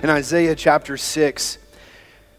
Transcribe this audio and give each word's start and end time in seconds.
In 0.00 0.10
Isaiah 0.10 0.54
chapter 0.54 0.96
6, 0.96 1.58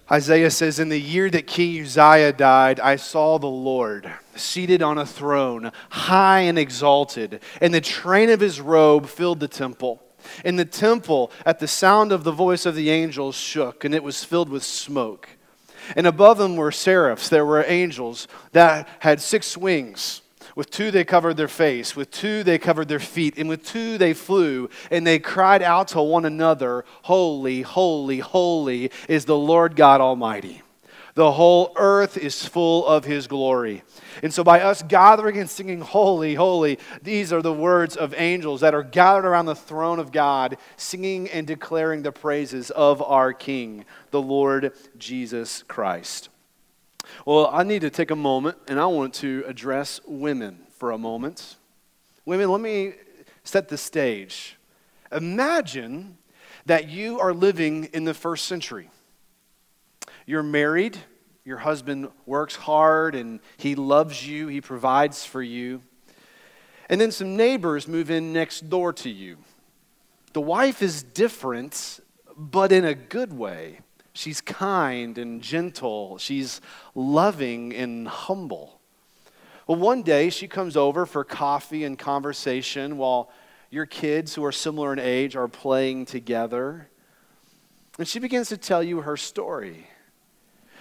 Isaiah 0.09 0.49
says, 0.49 0.79
In 0.79 0.87
the 0.87 0.99
year 0.99 1.29
that 1.29 1.45
King 1.45 1.81
Uzziah 1.81 2.31
died, 2.31 2.79
I 2.79 2.95
saw 2.95 3.37
the 3.37 3.47
Lord 3.47 4.09
seated 4.33 4.81
on 4.81 4.97
a 4.97 5.05
throne, 5.05 5.71
high 5.89 6.41
and 6.41 6.57
exalted, 6.57 7.41
and 7.59 7.73
the 7.73 7.81
train 7.81 8.29
of 8.29 8.39
his 8.39 8.61
robe 8.61 9.07
filled 9.07 9.41
the 9.41 9.49
temple. 9.49 10.01
And 10.45 10.57
the 10.57 10.63
temple, 10.63 11.31
at 11.45 11.59
the 11.59 11.67
sound 11.67 12.13
of 12.13 12.23
the 12.23 12.31
voice 12.31 12.65
of 12.65 12.75
the 12.75 12.89
angels, 12.89 13.35
shook, 13.35 13.83
and 13.83 13.93
it 13.93 14.03
was 14.03 14.23
filled 14.23 14.49
with 14.49 14.63
smoke. 14.63 15.27
And 15.97 16.07
above 16.07 16.37
them 16.37 16.55
were 16.55 16.71
seraphs, 16.71 17.27
there 17.27 17.45
were 17.45 17.65
angels 17.67 18.29
that 18.53 18.87
had 18.99 19.19
six 19.19 19.57
wings. 19.57 20.21
With 20.55 20.71
two 20.71 20.91
they 20.91 21.03
covered 21.03 21.37
their 21.37 21.47
face, 21.47 21.95
with 21.95 22.11
two 22.11 22.43
they 22.43 22.57
covered 22.57 22.87
their 22.87 22.99
feet, 22.99 23.37
and 23.37 23.47
with 23.47 23.65
two 23.65 23.97
they 23.97 24.13
flew, 24.13 24.69
and 24.91 25.05
they 25.05 25.19
cried 25.19 25.61
out 25.61 25.89
to 25.89 26.01
one 26.01 26.25
another, 26.25 26.85
Holy, 27.03 27.61
holy, 27.61 28.19
holy 28.19 28.91
is 29.07 29.25
the 29.25 29.37
Lord 29.37 29.75
God 29.75 30.01
Almighty. 30.01 30.61
The 31.15 31.33
whole 31.33 31.73
earth 31.75 32.17
is 32.17 32.45
full 32.45 32.87
of 32.87 33.03
his 33.03 33.27
glory. 33.27 33.83
And 34.23 34.33
so, 34.33 34.43
by 34.43 34.61
us 34.61 34.83
gathering 34.83 35.37
and 35.37 35.49
singing, 35.49 35.81
Holy, 35.81 36.35
Holy, 36.35 36.79
these 37.01 37.33
are 37.33 37.41
the 37.41 37.51
words 37.51 37.97
of 37.97 38.13
angels 38.15 38.61
that 38.61 38.73
are 38.73 38.83
gathered 38.83 39.25
around 39.25 39.45
the 39.45 39.55
throne 39.55 39.99
of 39.99 40.13
God, 40.13 40.57
singing 40.77 41.27
and 41.29 41.45
declaring 41.45 42.03
the 42.03 42.11
praises 42.11 42.71
of 42.71 43.01
our 43.01 43.33
King, 43.33 43.83
the 44.11 44.21
Lord 44.21 44.71
Jesus 44.97 45.63
Christ. 45.67 46.29
Well, 47.25 47.49
I 47.51 47.63
need 47.63 47.81
to 47.81 47.89
take 47.89 48.11
a 48.11 48.15
moment 48.15 48.57
and 48.67 48.79
I 48.79 48.85
want 48.85 49.13
to 49.15 49.43
address 49.47 49.99
women 50.05 50.59
for 50.77 50.91
a 50.91 50.97
moment. 50.97 51.57
Women, 52.25 52.49
let 52.49 52.61
me 52.61 52.93
set 53.43 53.69
the 53.69 53.77
stage. 53.77 54.57
Imagine 55.11 56.17
that 56.65 56.89
you 56.89 57.19
are 57.19 57.33
living 57.33 57.85
in 57.93 58.03
the 58.03 58.13
first 58.13 58.45
century. 58.45 58.89
You're 60.25 60.43
married, 60.43 60.97
your 61.43 61.57
husband 61.57 62.09
works 62.25 62.55
hard 62.55 63.15
and 63.15 63.39
he 63.57 63.75
loves 63.75 64.27
you, 64.27 64.47
he 64.47 64.61
provides 64.61 65.25
for 65.25 65.41
you. 65.41 65.81
And 66.89 66.99
then 67.01 67.11
some 67.11 67.35
neighbors 67.35 67.87
move 67.87 68.11
in 68.11 68.33
next 68.33 68.69
door 68.69 68.93
to 68.93 69.09
you. 69.09 69.37
The 70.33 70.41
wife 70.41 70.81
is 70.81 71.01
different, 71.01 71.99
but 72.37 72.71
in 72.71 72.85
a 72.85 72.93
good 72.93 73.33
way. 73.33 73.79
She's 74.13 74.41
kind 74.41 75.17
and 75.17 75.41
gentle. 75.41 76.17
She's 76.17 76.61
loving 76.95 77.73
and 77.73 78.07
humble. 78.07 78.79
Well, 79.67 79.77
one 79.77 80.01
day 80.01 80.29
she 80.29 80.47
comes 80.47 80.75
over 80.75 81.05
for 81.05 81.23
coffee 81.23 81.83
and 81.83 81.97
conversation 81.97 82.97
while 82.97 83.29
your 83.69 83.85
kids, 83.85 84.33
who 84.33 84.43
are 84.43 84.51
similar 84.51 84.91
in 84.93 84.99
age, 84.99 85.35
are 85.35 85.47
playing 85.47 86.07
together. 86.07 86.89
And 87.99 88.07
she 88.07 88.19
begins 88.19 88.49
to 88.49 88.57
tell 88.57 88.81
you 88.81 89.01
her 89.01 89.15
story. 89.15 89.87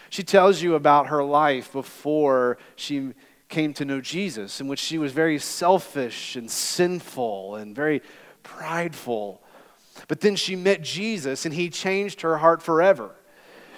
She 0.09 0.23
tells 0.23 0.63
you 0.63 0.75
about 0.75 1.09
her 1.09 1.23
life 1.23 1.71
before 1.71 2.57
she 2.77 3.13
came 3.51 3.75
to 3.75 3.85
know 3.85 4.01
Jesus, 4.01 4.59
in 4.59 4.69
which 4.69 4.79
she 4.79 4.97
was 4.97 5.13
very 5.13 5.39
selfish 5.39 6.35
and 6.35 6.51
sinful 6.51 7.57
and 7.57 7.77
very 7.77 8.01
prideful. 8.43 9.43
But 10.07 10.23
then 10.23 10.35
she 10.35 10.57
met 10.57 10.81
Jesus 10.81 11.45
and 11.45 11.55
he 11.55 11.69
changed 11.69 12.23
her 12.23 12.39
heart 12.39 12.63
forever 12.63 13.18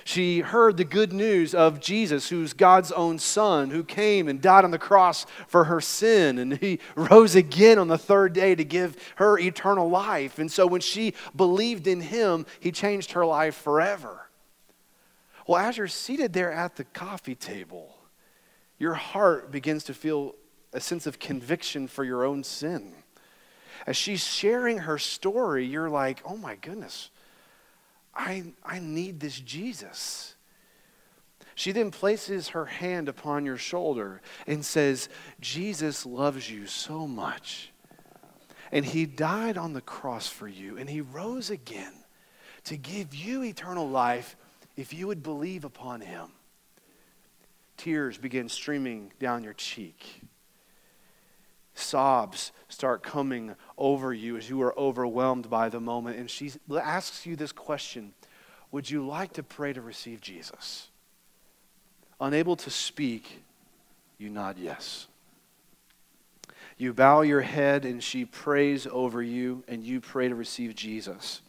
she 0.05 0.41
heard 0.41 0.77
the 0.77 0.85
good 0.85 1.13
news 1.13 1.55
of 1.55 1.81
Jesus, 1.81 2.29
who's 2.29 2.53
God's 2.53 2.93
own 2.93 3.19
son, 3.19 3.71
who 3.71 3.85
came 3.85 4.29
and 4.29 4.41
died 4.41 4.65
on 4.65 4.71
the 4.71 4.79
cross 4.79 5.27
for 5.47 5.65
her 5.65 5.81
sin, 5.81 6.39
and 6.39 6.59
he 6.59 6.81
rose 6.95 7.35
again 7.35 7.79
on 7.79 7.89
the 7.89 7.99
third 7.99 8.33
day 8.33 8.55
to 8.55 8.65
give 8.65 8.97
her 9.17 9.39
eternal 9.39 9.89
life. 9.89 10.39
And 10.39 10.51
so 10.51 10.67
when 10.67 10.81
she 10.81 11.15
believed 11.35 11.87
in 11.87 12.01
him, 12.01 12.47
he 12.61 12.73
changed 12.73 13.13
her 13.13 13.27
life 13.27 13.55
forever. 13.55 14.29
Well, 15.47 15.59
as 15.59 15.77
you're 15.77 15.89
seated 15.89 16.33
there 16.33 16.53
at 16.53 16.77
the 16.77 16.85
coffee 16.85 17.35
table, 17.35 17.97
your 18.79 18.95
heart 18.95 19.51
begins 19.51 19.85
to 19.85 19.95
feel 19.95 20.35
a 20.73 20.81
sense 20.81 21.07
of 21.07 21.19
conviction 21.19 21.89
for 21.89 22.05
your 22.05 22.25
own 22.25 22.45
sin. 22.45 22.95
As 23.87 23.97
she's 23.97 24.25
sharing 24.25 24.79
her 24.79 24.99
story, 24.99 25.67
you're 25.67 25.91
like, 25.91 26.23
oh 26.25 26.37
my 26.37 26.55
goodness 26.55 27.11
I, 28.15 28.53
I 28.65 28.79
need 28.79 29.21
this 29.21 29.39
Jesus. 29.39 30.35
She 31.55 31.73
then 31.73 31.91
places 31.91 32.49
her 32.49 32.67
hand 32.67 33.09
upon 33.09 33.45
your 33.45 33.57
shoulder 33.57 34.23
and 34.47 34.65
says, 34.65 35.09
Jesus 35.41 36.07
loves 36.07 36.51
you 36.51 36.67
so 36.67 37.07
much. 37.07 37.73
And 38.73 38.85
he 38.85 39.05
died 39.05 39.59
on 39.59 39.73
the 39.73 39.81
cross 39.81 40.29
for 40.29 40.49
you, 40.49 40.79
and 40.79 40.89
he 40.89 41.01
rose 41.01 41.51
again 41.51 41.93
to 42.65 42.77
give 42.77 43.15
you 43.15 43.43
eternal 43.43 43.89
life 43.89 44.37
if 44.77 44.95
you 44.95 45.07
would 45.09 45.23
believe 45.23 45.65
upon 45.65 46.01
him. 46.01 46.29
Tears 47.77 48.17
begin 48.17 48.49
streaming 48.49 49.13
down 49.19 49.43
your 49.43 49.55
cheek 49.55 50.23
sobs 51.81 52.53
start 52.69 53.03
coming 53.03 53.55
over 53.77 54.13
you 54.13 54.37
as 54.37 54.49
you 54.49 54.63
are 54.63 54.79
overwhelmed 54.79 55.51
by 55.51 55.69
the 55.69 55.81
moment. 55.81 56.19
And 56.19 56.31
she 56.31 56.53
asks 56.71 57.27
you 57.27 57.37
this 57.37 57.53
question 57.53 58.15
Would 58.71 58.91
you 58.91 59.07
like 59.07 59.33
to 59.35 59.43
pray 59.43 59.73
to 59.73 59.81
receive 59.81 60.21
Jesus? 60.21 60.89
Unable 62.21 62.57
to 62.57 62.71
speak, 62.71 63.43
you 64.19 64.29
nod 64.29 64.59
yes. 64.59 65.07
You 66.77 66.93
bow 66.93 67.23
your 67.23 67.43
head 67.43 67.85
and 67.85 68.03
she 68.03 68.25
prays 68.25 68.87
over 68.87 69.23
you, 69.23 69.65
and 69.69 69.85
you 69.85 70.01
pray 70.01 70.29
to 70.29 70.35
receive 70.35 70.75
Jesus. 70.75 71.43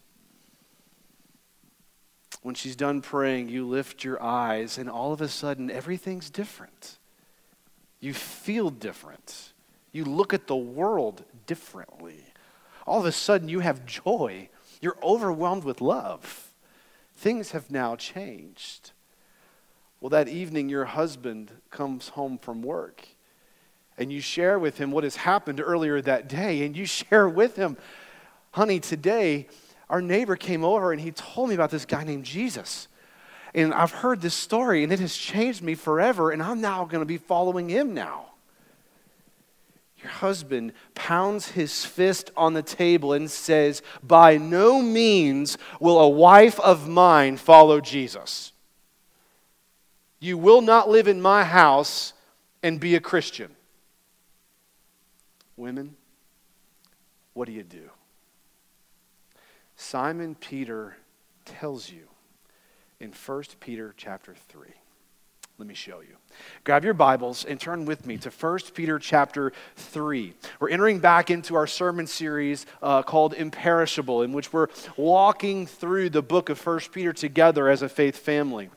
When 2.42 2.56
she's 2.56 2.76
done 2.76 3.02
praying, 3.02 3.50
you 3.50 3.68
lift 3.68 4.04
your 4.04 4.22
eyes, 4.22 4.78
and 4.78 4.90
all 4.90 5.14
of 5.14 5.22
a 5.22 5.28
sudden, 5.28 5.70
everything's 5.70 6.30
different. 6.30 6.98
You 8.00 8.14
feel 8.14 8.70
different. 8.72 9.51
You 9.92 10.06
look 10.06 10.34
at 10.34 10.48
the 10.48 10.56
world 10.56 11.24
differently. 11.46 12.26
All 12.88 13.00
of 13.00 13.06
a 13.06 13.12
sudden, 13.12 13.50
you 13.50 13.60
have 13.60 13.86
joy. 13.86 14.50
You're 14.82 14.98
overwhelmed 15.04 15.64
with 15.64 15.82
love. 15.82 16.52
Things 17.16 17.52
have 17.52 17.70
now 17.70 17.96
changed. 17.96 18.92
Well, 20.00 20.10
that 20.10 20.28
evening, 20.28 20.70
your 20.70 20.86
husband 20.86 21.52
comes 21.70 22.10
home 22.10 22.38
from 22.38 22.62
work 22.62 23.08
and 23.98 24.12
you 24.12 24.20
share 24.20 24.58
with 24.58 24.80
him 24.80 24.92
what 24.92 25.04
has 25.04 25.16
happened 25.16 25.62
earlier 25.62 26.02
that 26.02 26.28
day. 26.28 26.66
And 26.66 26.76
you 26.76 26.86
share 26.88 27.30
with 27.30 27.56
him, 27.56 27.78
honey, 28.52 28.80
today 28.80 29.48
our 29.90 30.02
neighbor 30.02 30.36
came 30.36 30.64
over 30.64 30.92
and 30.92 31.00
he 31.00 31.12
told 31.12 31.50
me 31.50 31.56
about 31.56 31.70
this 31.70 31.86
guy 31.86 32.04
named 32.04 32.24
Jesus. 32.24 32.88
And 33.54 33.74
I've 33.74 33.92
heard 33.92 34.22
this 34.22 34.34
story 34.34 34.84
and 34.84 34.92
it 34.92 35.00
has 35.02 35.16
changed 35.16 35.62
me 35.62 35.76
forever. 35.76 36.32
And 36.32 36.42
I'm 36.42 36.62
now 36.62 36.86
going 36.86 37.02
to 37.02 37.06
be 37.06 37.18
following 37.18 37.70
him 37.70 37.94
now 37.94 38.31
your 40.02 40.12
husband 40.12 40.74
pounds 40.96 41.50
his 41.50 41.86
fist 41.86 42.32
on 42.36 42.54
the 42.54 42.64
table 42.64 43.14
and 43.14 43.30
says, 43.30 43.82
By 44.02 44.38
no 44.38 44.82
means 44.82 45.58
will 45.80 46.00
a 46.00 46.10
wife 46.10 46.60
of 46.60 46.88
mine 46.88 47.38
follow 47.38 47.82
Jesus. 47.82 48.52
You 50.20 50.38
will 50.38 50.62
not 50.62 50.90
live 50.90 51.08
in 51.08 51.22
my 51.22 51.44
house 51.44 52.14
and 52.64 52.80
be 52.80 52.96
a 52.96 53.00
Christian. 53.00 53.52
Women, 55.58 55.96
what 57.34 57.46
do 57.46 57.52
you 57.52 57.64
do? 57.64 57.90
Simon 59.76 60.36
Peter 60.36 60.96
tells 61.46 61.90
you 61.90 62.08
in 63.00 63.12
1 63.12 63.44
Peter 63.60 63.94
chapter 63.98 64.36
3. 64.50 64.68
Let 65.62 65.68
me 65.68 65.76
show 65.76 66.00
you. 66.00 66.16
Grab 66.64 66.84
your 66.84 66.96
Bibles 66.96 67.46
and 67.46 67.60
turn 67.60 67.86
with 67.86 68.08
me 68.08 68.18
to 68.18 68.32
1 68.32 68.60
Peter 68.74 68.98
chapter 68.98 69.54
3. 69.76 70.34
We're 70.60 70.72
entering 70.72 70.98
back 70.98 71.30
into 71.30 71.54
our 71.54 71.68
sermon 71.68 72.08
series 72.08 72.66
uh, 72.82 73.04
called 73.04 73.36
Imperishable, 73.36 74.24
in 74.24 74.34
which 74.34 74.52
we're 74.52 74.70
walking 74.98 75.68
through 75.68 76.10
the 76.10 76.24
book 76.24 76.50
of 76.50 76.66
1 76.66 76.80
Peter 76.92 77.14
together 77.14 77.70
as 77.70 77.84
a 77.84 77.90
faith 77.90 78.18
family. 78.18 78.72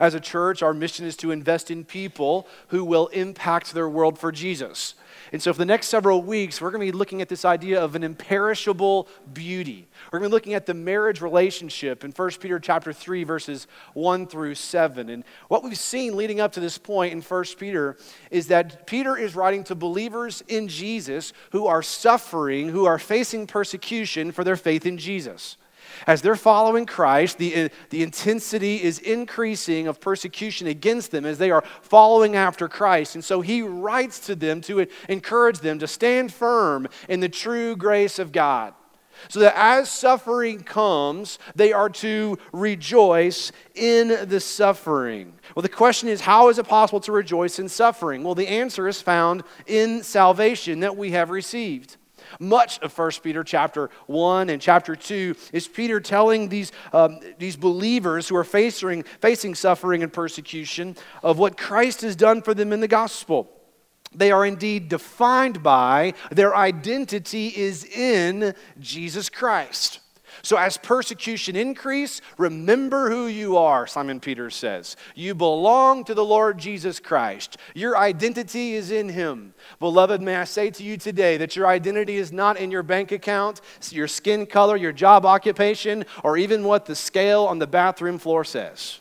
As 0.00 0.14
a 0.14 0.20
church, 0.20 0.62
our 0.62 0.74
mission 0.74 1.06
is 1.06 1.16
to 1.18 1.30
invest 1.30 1.70
in 1.70 1.84
people 1.84 2.46
who 2.68 2.84
will 2.84 3.08
impact 3.08 3.74
their 3.74 3.88
world 3.88 4.18
for 4.18 4.32
Jesus. 4.32 4.94
And 5.32 5.42
so, 5.42 5.52
for 5.52 5.58
the 5.58 5.66
next 5.66 5.88
several 5.88 6.22
weeks, 6.22 6.60
we're 6.60 6.70
going 6.70 6.86
to 6.86 6.92
be 6.92 6.96
looking 6.96 7.20
at 7.20 7.28
this 7.28 7.44
idea 7.44 7.82
of 7.82 7.94
an 7.94 8.02
imperishable 8.02 9.08
beauty. 9.32 9.86
We're 10.10 10.20
going 10.20 10.30
to 10.30 10.32
be 10.32 10.36
looking 10.36 10.54
at 10.54 10.66
the 10.66 10.74
marriage 10.74 11.20
relationship 11.20 12.04
in 12.04 12.12
1 12.12 12.30
Peter 12.40 12.58
chapter 12.58 12.92
3, 12.92 13.24
verses 13.24 13.66
1 13.94 14.26
through 14.26 14.54
7. 14.54 15.10
And 15.10 15.24
what 15.48 15.62
we've 15.62 15.78
seen 15.78 16.16
leading 16.16 16.40
up 16.40 16.52
to 16.52 16.60
this 16.60 16.78
point 16.78 17.12
in 17.12 17.20
1 17.20 17.44
Peter 17.58 17.96
is 18.30 18.46
that 18.48 18.86
Peter 18.86 19.16
is 19.16 19.34
writing 19.34 19.64
to 19.64 19.74
believers 19.74 20.42
in 20.48 20.68
Jesus 20.68 21.32
who 21.52 21.66
are 21.66 21.82
suffering, 21.82 22.68
who 22.68 22.86
are 22.86 22.98
facing 22.98 23.46
persecution 23.46 24.32
for 24.32 24.44
their 24.44 24.56
faith 24.56 24.86
in 24.86 24.96
Jesus. 24.96 25.56
As 26.06 26.22
they're 26.22 26.36
following 26.36 26.86
Christ, 26.86 27.38
the, 27.38 27.64
uh, 27.64 27.68
the 27.90 28.02
intensity 28.02 28.82
is 28.82 28.98
increasing 28.98 29.86
of 29.86 30.00
persecution 30.00 30.66
against 30.66 31.10
them 31.10 31.24
as 31.24 31.38
they 31.38 31.50
are 31.50 31.64
following 31.82 32.36
after 32.36 32.68
Christ. 32.68 33.14
And 33.14 33.24
so 33.24 33.40
he 33.40 33.62
writes 33.62 34.20
to 34.26 34.34
them 34.34 34.60
to 34.62 34.86
encourage 35.08 35.58
them 35.60 35.78
to 35.78 35.86
stand 35.86 36.32
firm 36.32 36.88
in 37.08 37.20
the 37.20 37.28
true 37.28 37.76
grace 37.76 38.18
of 38.18 38.32
God. 38.32 38.74
So 39.28 39.40
that 39.40 39.54
as 39.56 39.90
suffering 39.90 40.60
comes, 40.60 41.38
they 41.56 41.72
are 41.72 41.90
to 41.90 42.38
rejoice 42.52 43.50
in 43.74 44.28
the 44.28 44.40
suffering. 44.40 45.34
Well, 45.54 45.62
the 45.62 45.68
question 45.68 46.08
is, 46.08 46.20
how 46.20 46.48
is 46.48 46.58
it 46.58 46.68
possible 46.68 47.00
to 47.00 47.12
rejoice 47.12 47.58
in 47.58 47.68
suffering? 47.68 48.22
Well, 48.22 48.36
the 48.36 48.48
answer 48.48 48.86
is 48.86 49.02
found 49.02 49.42
in 49.66 50.02
salvation 50.02 50.80
that 50.80 50.96
we 50.96 51.10
have 51.10 51.30
received. 51.30 51.96
Much 52.38 52.78
of 52.80 52.96
1 52.96 53.10
Peter 53.22 53.44
chapter 53.44 53.90
1 54.06 54.50
and 54.50 54.60
chapter 54.60 54.96
2 54.96 55.34
is 55.52 55.68
Peter 55.68 56.00
telling 56.00 56.48
these, 56.48 56.72
um, 56.92 57.20
these 57.38 57.56
believers 57.56 58.28
who 58.28 58.36
are 58.36 58.44
facing, 58.44 59.02
facing 59.20 59.54
suffering 59.54 60.02
and 60.02 60.12
persecution 60.12 60.96
of 61.22 61.38
what 61.38 61.56
Christ 61.56 62.02
has 62.02 62.16
done 62.16 62.42
for 62.42 62.54
them 62.54 62.72
in 62.72 62.80
the 62.80 62.88
gospel. 62.88 63.50
They 64.14 64.30
are 64.30 64.46
indeed 64.46 64.88
defined 64.88 65.62
by, 65.62 66.14
their 66.30 66.56
identity 66.56 67.48
is 67.48 67.84
in 67.84 68.54
Jesus 68.80 69.28
Christ. 69.28 70.00
So, 70.42 70.56
as 70.56 70.76
persecution 70.76 71.56
increase, 71.56 72.20
remember 72.36 73.10
who 73.10 73.26
you 73.26 73.56
are, 73.56 73.86
Simon 73.86 74.20
Peter 74.20 74.50
says. 74.50 74.96
You 75.14 75.34
belong 75.34 76.04
to 76.04 76.14
the 76.14 76.24
Lord 76.24 76.58
Jesus 76.58 77.00
Christ. 77.00 77.56
Your 77.74 77.96
identity 77.96 78.74
is 78.74 78.90
in 78.90 79.08
him. 79.08 79.54
Beloved, 79.80 80.22
may 80.22 80.36
I 80.36 80.44
say 80.44 80.70
to 80.70 80.82
you 80.82 80.96
today 80.96 81.36
that 81.38 81.56
your 81.56 81.66
identity 81.66 82.16
is 82.16 82.32
not 82.32 82.56
in 82.56 82.70
your 82.70 82.82
bank 82.82 83.12
account, 83.12 83.60
your 83.90 84.08
skin 84.08 84.46
color, 84.46 84.76
your 84.76 84.92
job 84.92 85.26
occupation, 85.26 86.04
or 86.22 86.36
even 86.36 86.64
what 86.64 86.86
the 86.86 86.94
scale 86.94 87.44
on 87.44 87.58
the 87.58 87.66
bathroom 87.66 88.18
floor 88.18 88.44
says. 88.44 89.00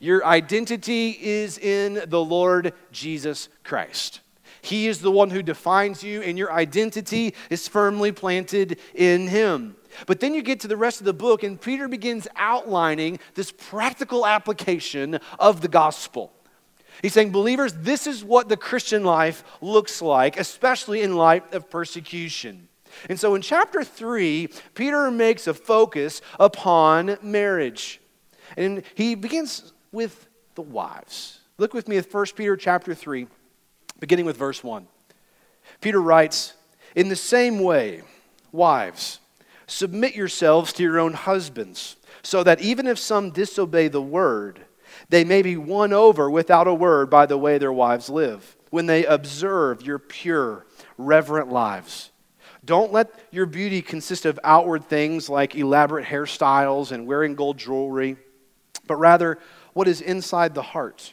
Your 0.00 0.24
identity 0.26 1.10
is 1.20 1.58
in 1.58 2.02
the 2.08 2.22
Lord 2.22 2.74
Jesus 2.90 3.48
Christ. 3.62 4.20
He 4.60 4.86
is 4.86 5.00
the 5.00 5.10
one 5.10 5.30
who 5.30 5.42
defines 5.42 6.02
you, 6.02 6.22
and 6.22 6.38
your 6.38 6.52
identity 6.52 7.34
is 7.50 7.68
firmly 7.68 8.12
planted 8.12 8.78
in 8.94 9.28
Him. 9.28 9.76
But 10.06 10.20
then 10.20 10.34
you 10.34 10.42
get 10.42 10.60
to 10.60 10.68
the 10.68 10.76
rest 10.76 11.00
of 11.00 11.06
the 11.06 11.12
book, 11.12 11.42
and 11.42 11.60
Peter 11.60 11.88
begins 11.88 12.28
outlining 12.36 13.18
this 13.34 13.52
practical 13.52 14.26
application 14.26 15.18
of 15.38 15.60
the 15.60 15.68
gospel. 15.68 16.32
He's 17.00 17.14
saying, 17.14 17.30
believers, 17.32 17.72
this 17.72 18.06
is 18.06 18.22
what 18.22 18.48
the 18.48 18.56
Christian 18.56 19.04
life 19.04 19.44
looks 19.60 20.02
like, 20.02 20.38
especially 20.38 21.02
in 21.02 21.16
light 21.16 21.54
of 21.54 21.70
persecution. 21.70 22.68
And 23.08 23.18
so 23.18 23.34
in 23.34 23.42
chapter 23.42 23.82
3, 23.82 24.48
Peter 24.74 25.10
makes 25.10 25.46
a 25.46 25.54
focus 25.54 26.20
upon 26.38 27.16
marriage. 27.22 28.00
And 28.56 28.82
he 28.94 29.14
begins 29.14 29.72
with 29.90 30.28
the 30.54 30.62
wives. 30.62 31.40
Look 31.58 31.74
with 31.74 31.88
me 31.88 31.96
at 31.96 32.12
1 32.12 32.26
Peter 32.36 32.56
chapter 32.56 32.94
3, 32.94 33.26
beginning 33.98 34.26
with 34.26 34.36
verse 34.36 34.62
1. 34.62 34.86
Peter 35.80 36.00
writes, 36.00 36.54
In 36.94 37.08
the 37.08 37.16
same 37.16 37.60
way, 37.60 38.02
wives, 38.52 39.20
Submit 39.66 40.14
yourselves 40.14 40.72
to 40.74 40.82
your 40.82 40.98
own 40.98 41.14
husbands, 41.14 41.96
so 42.22 42.42
that 42.42 42.60
even 42.60 42.86
if 42.86 42.98
some 42.98 43.30
disobey 43.30 43.88
the 43.88 44.02
word, 44.02 44.64
they 45.08 45.24
may 45.24 45.42
be 45.42 45.56
won 45.56 45.92
over 45.92 46.30
without 46.30 46.68
a 46.68 46.74
word 46.74 47.10
by 47.10 47.26
the 47.26 47.38
way 47.38 47.58
their 47.58 47.72
wives 47.72 48.08
live, 48.08 48.56
when 48.70 48.86
they 48.86 49.04
observe 49.04 49.82
your 49.82 49.98
pure, 49.98 50.66
reverent 50.98 51.50
lives. 51.50 52.10
Don't 52.64 52.92
let 52.92 53.10
your 53.32 53.46
beauty 53.46 53.82
consist 53.82 54.24
of 54.24 54.38
outward 54.44 54.84
things 54.88 55.28
like 55.28 55.56
elaborate 55.56 56.06
hairstyles 56.06 56.92
and 56.92 57.06
wearing 57.06 57.34
gold 57.34 57.58
jewelry, 57.58 58.16
but 58.86 58.96
rather 58.96 59.38
what 59.72 59.88
is 59.88 60.00
inside 60.00 60.54
the 60.54 60.62
heart, 60.62 61.12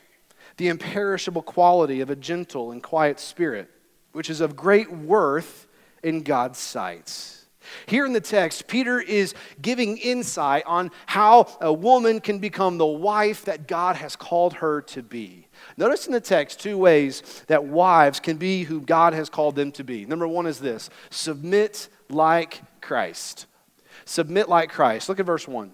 the 0.58 0.68
imperishable 0.68 1.42
quality 1.42 2.02
of 2.02 2.10
a 2.10 2.16
gentle 2.16 2.72
and 2.72 2.84
quiet 2.84 3.20
spirit, 3.20 3.70
which 4.12 4.30
is 4.30 4.42
of 4.42 4.56
great 4.56 4.92
worth 4.92 5.68
in 6.04 6.22
God's 6.22 6.60
sight. 6.60 7.39
Here 7.86 8.06
in 8.06 8.14
the 8.14 8.22
text, 8.22 8.68
Peter 8.68 9.00
is 9.00 9.34
giving 9.62 9.98
insight 9.98 10.64
on 10.66 10.92
how 11.06 11.48
a 11.62 11.72
woman 11.72 12.20
can 12.20 12.40
become 12.40 12.78
the 12.78 12.86
wife 12.86 13.46
that 13.46 13.68
God 13.68 13.96
has 13.96 14.16
called 14.16 14.54
her 14.56 14.82
to 14.84 15.04
be. 15.04 15.48
Notice 15.78 16.08
in 16.08 16.14
the 16.14 16.22
text 16.22 16.60
two 16.60 16.78
ways 16.78 17.44
that 17.48 17.66
wives 17.66 18.20
can 18.20 18.38
be 18.38 18.64
who 18.64 18.82
God 18.82 19.14
has 19.14 19.30
called 19.30 19.56
them 19.56 19.72
to 19.74 19.84
be. 19.84 20.06
Number 20.06 20.28
one 20.28 20.46
is 20.46 20.60
this 20.60 20.90
submit 21.10 21.90
like 22.10 22.62
Christ. 22.82 23.46
Submit 24.06 24.50
like 24.50 24.72
Christ. 24.72 25.10
Look 25.10 25.20
at 25.20 25.26
verse 25.26 25.48
1. 25.48 25.72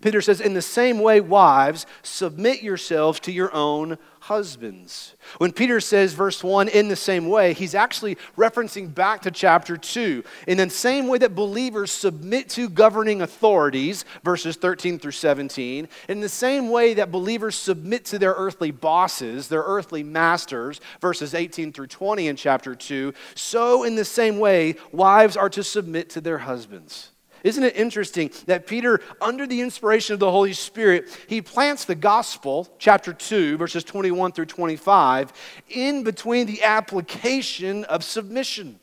Peter 0.00 0.20
says, 0.20 0.40
In 0.40 0.54
the 0.54 0.62
same 0.62 1.00
way, 1.00 1.20
wives, 1.20 1.86
submit 2.02 2.62
yourselves 2.62 3.18
to 3.20 3.32
your 3.32 3.52
own 3.54 3.98
husbands. 4.26 5.14
When 5.38 5.52
Peter 5.52 5.80
says, 5.80 6.12
verse 6.12 6.42
1, 6.42 6.68
in 6.68 6.88
the 6.88 6.96
same 6.96 7.28
way, 7.28 7.52
he's 7.52 7.76
actually 7.76 8.16
referencing 8.36 8.92
back 8.92 9.22
to 9.22 9.30
chapter 9.30 9.76
2. 9.76 10.24
In 10.48 10.58
the 10.58 10.68
same 10.68 11.06
way 11.06 11.18
that 11.18 11.36
believers 11.36 11.92
submit 11.92 12.48
to 12.50 12.68
governing 12.68 13.22
authorities, 13.22 14.04
verses 14.24 14.56
13 14.56 14.98
through 14.98 15.12
17, 15.12 15.88
in 16.08 16.20
the 16.20 16.28
same 16.28 16.70
way 16.70 16.94
that 16.94 17.12
believers 17.12 17.54
submit 17.54 18.04
to 18.06 18.18
their 18.18 18.34
earthly 18.34 18.72
bosses, 18.72 19.46
their 19.46 19.62
earthly 19.62 20.02
masters, 20.02 20.80
verses 21.00 21.32
18 21.32 21.72
through 21.72 21.86
20 21.86 22.26
in 22.26 22.34
chapter 22.34 22.74
2, 22.74 23.14
so 23.36 23.84
in 23.84 23.94
the 23.94 24.04
same 24.04 24.40
way, 24.40 24.74
wives 24.90 25.36
are 25.36 25.50
to 25.50 25.62
submit 25.62 26.10
to 26.10 26.20
their 26.20 26.38
husbands. 26.38 27.12
Isn't 27.46 27.62
it 27.62 27.76
interesting 27.76 28.32
that 28.46 28.66
Peter, 28.66 29.00
under 29.20 29.46
the 29.46 29.60
inspiration 29.60 30.14
of 30.14 30.18
the 30.18 30.32
Holy 30.32 30.52
Spirit, 30.52 31.16
he 31.28 31.40
plants 31.40 31.84
the 31.84 31.94
gospel, 31.94 32.68
chapter 32.80 33.12
2, 33.12 33.56
verses 33.56 33.84
21 33.84 34.32
through 34.32 34.46
25, 34.46 35.32
in 35.68 36.02
between 36.02 36.48
the 36.48 36.64
application 36.64 37.84
of 37.84 38.02
submission. 38.02 38.80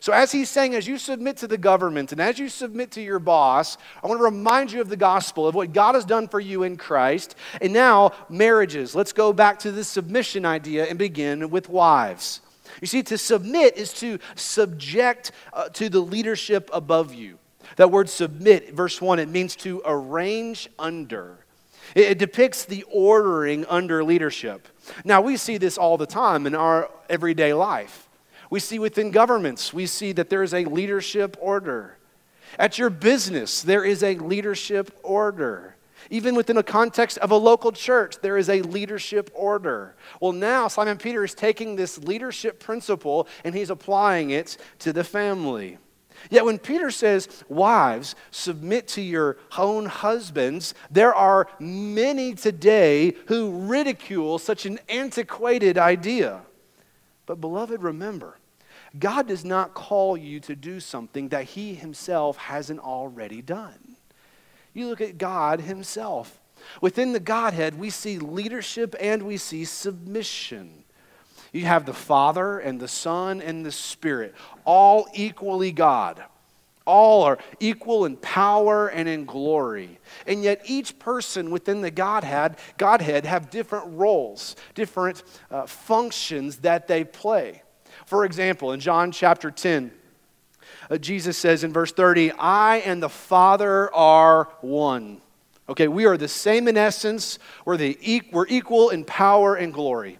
So, 0.00 0.12
as 0.12 0.32
he's 0.32 0.50
saying, 0.50 0.74
as 0.74 0.88
you 0.88 0.98
submit 0.98 1.36
to 1.38 1.46
the 1.46 1.56
government 1.56 2.10
and 2.10 2.20
as 2.20 2.40
you 2.40 2.48
submit 2.48 2.90
to 2.92 3.00
your 3.00 3.20
boss, 3.20 3.78
I 4.02 4.08
want 4.08 4.18
to 4.18 4.24
remind 4.24 4.72
you 4.72 4.80
of 4.80 4.88
the 4.88 4.96
gospel, 4.96 5.46
of 5.46 5.54
what 5.54 5.72
God 5.72 5.94
has 5.94 6.04
done 6.04 6.26
for 6.26 6.40
you 6.40 6.64
in 6.64 6.76
Christ. 6.76 7.36
And 7.60 7.72
now, 7.72 8.10
marriages. 8.28 8.96
Let's 8.96 9.12
go 9.12 9.32
back 9.32 9.60
to 9.60 9.70
the 9.70 9.84
submission 9.84 10.44
idea 10.44 10.86
and 10.86 10.98
begin 10.98 11.50
with 11.50 11.68
wives. 11.68 12.40
You 12.80 12.88
see, 12.88 13.04
to 13.04 13.16
submit 13.16 13.76
is 13.76 13.92
to 13.94 14.18
subject 14.34 15.30
uh, 15.52 15.68
to 15.68 15.88
the 15.88 16.00
leadership 16.00 16.68
above 16.72 17.14
you. 17.14 17.38
That 17.76 17.90
word 17.90 18.08
submit, 18.08 18.74
verse 18.74 19.00
1, 19.00 19.18
it 19.18 19.28
means 19.28 19.56
to 19.56 19.82
arrange 19.84 20.68
under. 20.78 21.38
It, 21.94 22.18
depicts 22.18 22.64
the 22.64 22.84
ordering 22.90 23.66
under 23.66 24.02
leadership. 24.02 24.68
Now, 25.04 25.20
we 25.20 25.36
see 25.36 25.58
this 25.58 25.76
all 25.76 25.98
the 25.98 26.06
time 26.06 26.46
in 26.46 26.54
our 26.54 26.90
everyday 27.10 27.52
life. 27.52 28.08
We 28.50 28.60
see 28.60 28.78
within 28.78 29.10
governments, 29.10 29.72
we 29.72 29.86
see 29.86 30.12
that 30.12 30.30
there 30.30 30.42
is 30.42 30.54
a 30.54 30.64
leadership 30.64 31.36
order. 31.40 31.98
At 32.58 32.78
your 32.78 32.90
business, 32.90 33.62
there 33.62 33.84
is 33.84 34.02
a 34.02 34.16
leadership 34.16 34.98
order. 35.02 35.76
Even 36.10 36.34
within 36.34 36.56
the 36.56 36.62
context 36.62 37.16
of 37.18 37.30
a 37.30 37.36
local 37.36 37.72
church, 37.72 38.16
there 38.20 38.36
is 38.36 38.48
a 38.48 38.60
leadership 38.62 39.30
order. 39.34 39.94
Well, 40.20 40.32
now 40.32 40.68
Simon 40.68 40.98
Peter 40.98 41.24
is 41.24 41.34
taking 41.34 41.76
this 41.76 41.98
leadership 41.98 42.60
principle 42.60 43.28
and 43.44 43.54
he's 43.54 43.70
applying 43.70 44.30
it 44.30 44.56
to 44.80 44.92
the 44.92 45.04
family. 45.04 45.78
Yet 46.30 46.44
when 46.44 46.58
Peter 46.58 46.90
says, 46.90 47.44
Wives, 47.48 48.14
submit 48.30 48.88
to 48.88 49.02
your 49.02 49.38
own 49.56 49.86
husbands, 49.86 50.74
there 50.90 51.14
are 51.14 51.48
many 51.58 52.34
today 52.34 53.14
who 53.26 53.66
ridicule 53.66 54.38
such 54.38 54.66
an 54.66 54.78
antiquated 54.88 55.78
idea. 55.78 56.42
But, 57.26 57.40
beloved, 57.40 57.82
remember, 57.82 58.38
God 58.98 59.28
does 59.28 59.44
not 59.44 59.74
call 59.74 60.16
you 60.16 60.40
to 60.40 60.54
do 60.54 60.80
something 60.80 61.28
that 61.28 61.44
He 61.44 61.74
Himself 61.74 62.36
hasn't 62.36 62.80
already 62.80 63.40
done. 63.40 63.96
You 64.74 64.88
look 64.88 65.00
at 65.00 65.18
God 65.18 65.60
Himself. 65.60 66.40
Within 66.80 67.12
the 67.12 67.20
Godhead, 67.20 67.78
we 67.78 67.90
see 67.90 68.18
leadership 68.18 68.94
and 69.00 69.24
we 69.24 69.36
see 69.36 69.64
submission. 69.64 70.84
You 71.52 71.66
have 71.66 71.84
the 71.84 71.92
Father 71.92 72.58
and 72.58 72.80
the 72.80 72.88
Son 72.88 73.42
and 73.42 73.64
the 73.64 73.72
Spirit, 73.72 74.34
all 74.64 75.06
equally 75.14 75.70
God. 75.70 76.22
All 76.84 77.22
are 77.22 77.38
equal 77.60 78.06
in 78.06 78.16
power 78.16 78.88
and 78.88 79.08
in 79.08 79.24
glory. 79.24 80.00
And 80.26 80.42
yet 80.42 80.62
each 80.64 80.98
person 80.98 81.52
within 81.52 81.80
the 81.80 81.92
Godhead, 81.92 82.56
Godhead 82.76 83.24
have 83.24 83.50
different 83.50 83.84
roles, 83.96 84.56
different 84.74 85.22
uh, 85.50 85.66
functions 85.66 86.56
that 86.58 86.88
they 86.88 87.04
play. 87.04 87.62
For 88.04 88.24
example, 88.24 88.72
in 88.72 88.80
John 88.80 89.12
chapter 89.12 89.50
10, 89.50 89.92
uh, 90.90 90.98
Jesus 90.98 91.38
says 91.38 91.62
in 91.62 91.72
verse 91.72 91.92
30, 91.92 92.32
I 92.32 92.78
and 92.78 93.00
the 93.00 93.08
Father 93.08 93.94
are 93.94 94.48
one. 94.60 95.20
Okay, 95.68 95.86
we 95.86 96.04
are 96.06 96.16
the 96.16 96.26
same 96.26 96.66
in 96.66 96.76
essence. 96.76 97.38
We're, 97.64 97.76
the, 97.76 98.22
we're 98.32 98.48
equal 98.48 98.90
in 98.90 99.04
power 99.04 99.54
and 99.54 99.72
glory. 99.72 100.18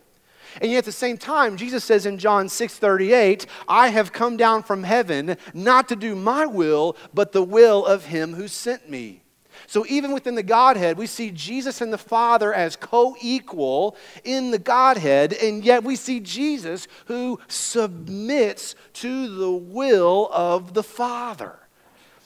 And 0.61 0.71
yet 0.71 0.79
at 0.79 0.85
the 0.85 0.93
same 0.93 1.19
time, 1.19 1.57
Jesus 1.57 1.85
says 1.85 2.07
in 2.07 2.19
John 2.19 2.49
6 2.49 2.75
38, 2.75 3.47
I 3.69 3.89
have 3.89 4.13
come 4.13 4.37
down 4.37 4.63
from 4.63 4.83
heaven 4.85 5.37
not 5.55 5.89
to 5.89 5.97
do 5.97 6.15
my 6.15 6.47
will, 6.47 6.97
but 7.15 7.33
the 7.33 7.43
will 7.43 7.87
of 7.87 8.07
him 8.07 8.35
who 8.35 8.49
sent 8.49 8.89
me. 8.89 9.23
So 9.67 9.87
even 9.89 10.13
within 10.13 10.35
the 10.35 10.43
Godhead, 10.43 10.99
we 10.99 11.07
see 11.07 11.31
Jesus 11.31 11.81
and 11.81 11.93
the 11.93 11.99
Father 11.99 12.53
as 12.53 12.77
co 12.77 13.17
equal 13.21 13.97
in 14.25 14.51
the 14.51 14.59
Godhead, 14.59 15.33
and 15.33 15.65
yet 15.65 15.85
we 15.85 15.97
see 15.97 16.21
Jesus 16.21 16.89
who 17.07 17.39
submits 17.49 18.75
to 18.95 19.35
the 19.35 19.51
will 19.51 20.29
of 20.33 20.75
the 20.75 20.83
Father. 20.83 21.59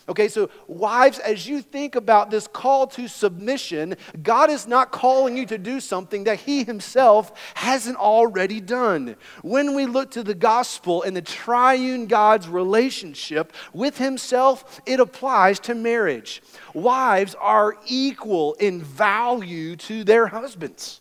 Okay, 0.09 0.29
so 0.29 0.51
wives, 0.69 1.19
as 1.19 1.49
you 1.49 1.61
think 1.61 1.97
about 1.97 2.31
this 2.31 2.47
call 2.47 2.87
to 2.89 3.09
submission, 3.09 3.97
God 4.23 4.51
is 4.51 4.69
not 4.69 4.93
calling 4.93 5.37
you 5.37 5.45
to 5.47 5.59
do 5.59 5.81
something 5.81 6.25
that 6.25 6.39
He 6.39 6.63
Himself 6.63 7.33
hasn't 7.55 7.97
already 7.97 8.61
done. 8.61 9.17
When 9.43 9.75
we 9.75 9.87
look 9.87 10.13
to 10.13 10.23
the 10.23 10.35
gospel 10.35 11.03
and 11.03 11.17
the 11.17 11.23
triune 11.23 12.07
God's 12.07 12.47
relationship 12.49 13.53
with 13.73 13.99
Himself, 13.99 14.81
it 14.87 15.01
applies 15.01 15.59
to 15.61 15.75
marriage. 15.75 16.41
Wives 16.73 17.35
are 17.41 17.77
equal 17.87 18.55
in 18.55 18.83
value 18.83 19.75
to 19.77 20.05
their 20.05 20.29
husbands. 20.29 21.01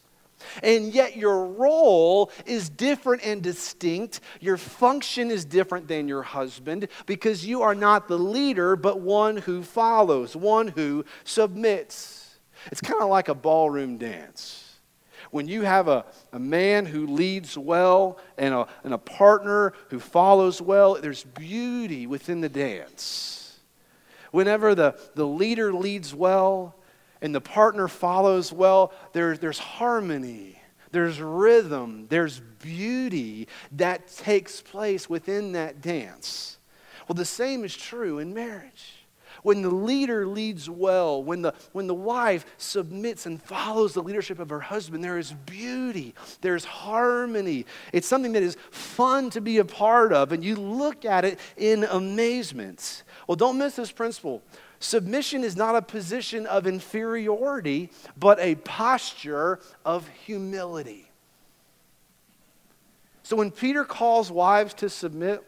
And 0.63 0.93
yet, 0.93 1.15
your 1.15 1.45
role 1.45 2.31
is 2.45 2.69
different 2.69 3.25
and 3.25 3.41
distinct. 3.41 4.21
Your 4.39 4.57
function 4.57 5.31
is 5.31 5.45
different 5.45 5.87
than 5.87 6.07
your 6.07 6.23
husband 6.23 6.87
because 7.05 7.45
you 7.45 7.61
are 7.61 7.75
not 7.75 8.07
the 8.07 8.19
leader, 8.19 8.75
but 8.75 8.99
one 8.99 9.37
who 9.37 9.63
follows, 9.63 10.35
one 10.35 10.67
who 10.69 11.05
submits. 11.23 12.37
It's 12.71 12.81
kind 12.81 13.01
of 13.01 13.09
like 13.09 13.27
a 13.27 13.35
ballroom 13.35 13.97
dance. 13.97 14.61
When 15.31 15.47
you 15.47 15.63
have 15.63 15.87
a, 15.87 16.05
a 16.31 16.39
man 16.39 16.85
who 16.85 17.07
leads 17.07 17.57
well 17.57 18.19
and 18.37 18.53
a, 18.53 18.67
and 18.83 18.93
a 18.93 18.97
partner 18.97 19.73
who 19.89 19.99
follows 19.99 20.61
well, 20.61 20.95
there's 20.95 21.23
beauty 21.23 22.07
within 22.07 22.41
the 22.41 22.49
dance. 22.49 23.59
Whenever 24.31 24.75
the, 24.75 24.99
the 25.15 25.25
leader 25.25 25.73
leads 25.73 26.13
well, 26.13 26.75
and 27.25 27.33
the 27.33 27.41
partner 27.41 27.87
follows 27.87 28.53
well, 28.53 28.93
there, 29.13 29.35
there's 29.35 29.57
harmony, 29.57 30.61
there's 30.91 31.19
rhythm, 31.19 32.05
there's 32.07 32.39
beauty 32.61 33.47
that 33.71 34.07
takes 34.07 34.61
place 34.61 35.09
within 35.09 35.53
that 35.53 35.81
dance. 35.81 36.59
Well, 37.07 37.15
the 37.15 37.25
same 37.25 37.63
is 37.63 37.75
true 37.75 38.19
in 38.19 38.35
marriage. 38.35 38.93
When 39.41 39.63
the 39.63 39.71
leader 39.71 40.27
leads 40.27 40.69
well, 40.69 41.23
when 41.23 41.41
the, 41.41 41.55
when 41.71 41.87
the 41.87 41.95
wife 41.95 42.45
submits 42.57 43.25
and 43.25 43.41
follows 43.41 43.95
the 43.95 44.03
leadership 44.03 44.37
of 44.37 44.51
her 44.51 44.59
husband, 44.59 45.03
there 45.03 45.17
is 45.17 45.33
beauty, 45.47 46.13
there's 46.41 46.63
harmony. 46.63 47.65
It's 47.91 48.07
something 48.07 48.33
that 48.33 48.43
is 48.43 48.55
fun 48.69 49.31
to 49.31 49.41
be 49.41 49.57
a 49.57 49.65
part 49.65 50.13
of, 50.13 50.31
and 50.31 50.43
you 50.43 50.55
look 50.55 51.05
at 51.05 51.25
it 51.25 51.39
in 51.57 51.85
amazement. 51.85 53.01
Well, 53.27 53.35
don't 53.35 53.57
miss 53.57 53.77
this 53.77 53.91
principle. 53.91 54.43
Submission 54.79 55.43
is 55.43 55.55
not 55.55 55.75
a 55.75 55.81
position 55.81 56.45
of 56.45 56.67
inferiority, 56.67 57.89
but 58.17 58.39
a 58.39 58.55
posture 58.55 59.59
of 59.85 60.07
humility. 60.25 61.09
So 63.23 63.35
when 63.35 63.51
Peter 63.51 63.83
calls 63.83 64.31
wives 64.31 64.73
to 64.75 64.89
submit, 64.89 65.43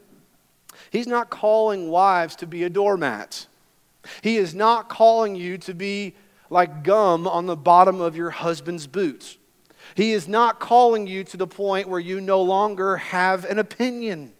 he's 0.89 1.07
not 1.07 1.29
calling 1.29 1.89
wives 1.89 2.35
to 2.37 2.47
be 2.47 2.63
a 2.63 2.69
doormat. 2.69 3.45
He 4.21 4.37
is 4.37 4.55
not 4.55 4.89
calling 4.89 5.35
you 5.35 5.57
to 5.59 5.73
be 5.73 6.15
like 6.49 6.83
gum 6.83 7.27
on 7.27 7.45
the 7.45 7.55
bottom 7.55 8.01
of 8.01 8.15
your 8.15 8.29
husband's 8.29 8.87
boots. 8.87 9.37
He 9.95 10.13
is 10.13 10.27
not 10.27 10.59
calling 10.59 11.07
you 11.07 11.23
to 11.25 11.37
the 11.37 11.47
point 11.47 11.89
where 11.89 11.99
you 11.99 12.21
no 12.21 12.41
longer 12.41 12.97
have 12.97 13.45
an 13.45 13.59
opinion. 13.59 14.33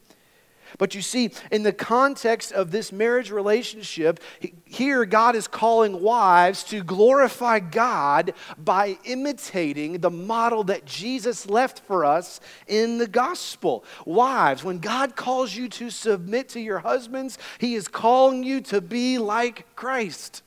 But 0.78 0.94
you 0.94 1.02
see, 1.02 1.32
in 1.52 1.64
the 1.64 1.74
context 1.74 2.52
of 2.52 2.70
this 2.72 2.92
marriage 2.92 3.32
relationship, 3.32 4.20
here 4.66 5.06
God 5.06 5.36
is 5.36 5.48
calling 5.48 6.02
wives 6.02 6.64
to 6.66 6.84
glorify 6.84 7.60
God 7.60 8.34
by 8.58 8.98
imitating 9.04 10.00
the 10.00 10.12
model 10.12 10.64
that 10.66 10.86
Jesus 10.86 11.50
left 11.50 11.80
for 11.80 12.06
us 12.06 12.40
in 12.68 13.00
the 13.00 13.08
gospel. 13.08 13.84
Wives, 14.06 14.64
when 14.64 14.78
God 14.78 15.16
calls 15.16 15.56
you 15.56 15.68
to 15.70 15.90
submit 15.90 16.50
to 16.50 16.60
your 16.60 16.80
husbands, 16.80 17.40
He 17.58 17.74
is 17.74 17.88
calling 17.88 18.44
you 18.44 18.62
to 18.62 18.80
be 18.80 19.18
like 19.18 19.76
Christ. 19.76 20.44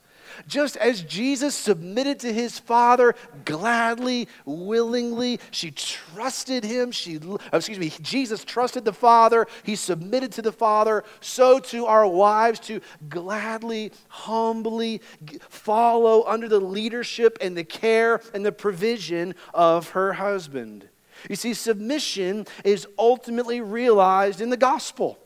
Just 0.47 0.77
as 0.77 1.03
Jesus 1.03 1.55
submitted 1.55 2.21
to 2.21 2.33
his 2.33 2.59
Father 2.59 3.15
gladly, 3.45 4.29
willingly, 4.45 5.41
she 5.51 5.71
trusted 5.71 6.65
him. 6.65 6.91
She, 6.91 7.19
oh, 7.25 7.39
excuse 7.53 7.79
me, 7.79 7.93
Jesus 8.01 8.45
trusted 8.45 8.85
the 8.85 8.93
Father. 8.93 9.47
He 9.63 9.77
submitted 9.77 10.33
to 10.33 10.43
the 10.43 10.53
Father. 10.53 11.05
So 11.21 11.59
to 11.59 11.87
our 11.87 12.07
wives 12.07 12.61
to 12.61 12.81
gladly, 13.09 13.93
humbly 14.09 15.01
follow 15.49 16.25
under 16.25 16.49
the 16.49 16.61
leadership 16.61 17.39
and 17.41 17.57
the 17.57 17.65
care 17.65 18.21
and 18.35 18.45
the 18.45 18.53
provision 18.53 19.35
of 19.55 19.91
her 19.91 20.15
husband. 20.15 20.89
You 21.29 21.37
see, 21.37 21.55
submission 21.55 22.47
is 22.65 22.87
ultimately 22.99 23.61
realized 23.61 24.41
in 24.41 24.51
the 24.51 24.57
gospel. 24.57 25.19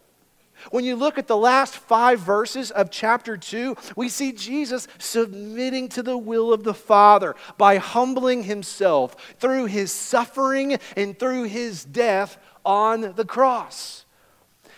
When 0.70 0.84
you 0.84 0.96
look 0.96 1.18
at 1.18 1.26
the 1.26 1.37
last 1.37 1.76
five 1.76 2.20
verses 2.20 2.70
of 2.70 2.90
chapter 2.90 3.37
2, 3.37 3.76
we 3.96 4.08
see 4.08 4.32
Jesus 4.32 4.88
submitting 4.99 5.88
to 5.90 6.02
the 6.02 6.18
will 6.18 6.52
of 6.52 6.64
the 6.64 6.75
Father 6.75 7.34
by 7.58 7.76
humbling 7.76 8.44
himself 8.44 9.34
through 9.38 9.66
his 9.66 9.92
suffering 9.92 10.78
and 10.96 11.18
through 11.18 11.44
his 11.44 11.84
death 11.84 12.38
on 12.64 13.14
the 13.14 13.25
cross. 13.25 14.04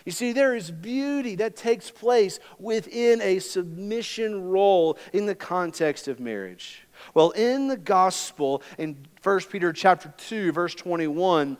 You 0.07 0.13
see, 0.13 0.31
there 0.31 0.55
is 0.55 0.71
beauty 0.71 1.35
that 1.35 1.57
takes 1.57 1.91
place 1.91 2.39
within 2.59 3.21
a 3.21 3.39
submission 3.39 4.49
role 4.49 4.97
in 5.11 5.25
the 5.25 5.35
context 5.35 6.07
of 6.07 6.21
marriage. 6.21 6.87
Well, 7.13 7.31
in 7.31 7.67
the 7.67 7.75
gospel, 7.75 8.63
in 8.77 9.05
1 9.21 9.39
Peter 9.51 9.73
chapter 9.73 10.13
2, 10.17 10.53
verse 10.53 10.73
21, 10.75 11.57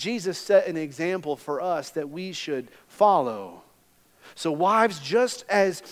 Jesus 0.00 0.38
set 0.38 0.66
an 0.66 0.78
example 0.78 1.36
for 1.36 1.60
us 1.60 1.90
that 1.90 2.08
we 2.08 2.32
should 2.32 2.68
follow. 2.88 3.62
So, 4.34 4.50
wives, 4.50 4.98
just 4.98 5.44
as 5.46 5.82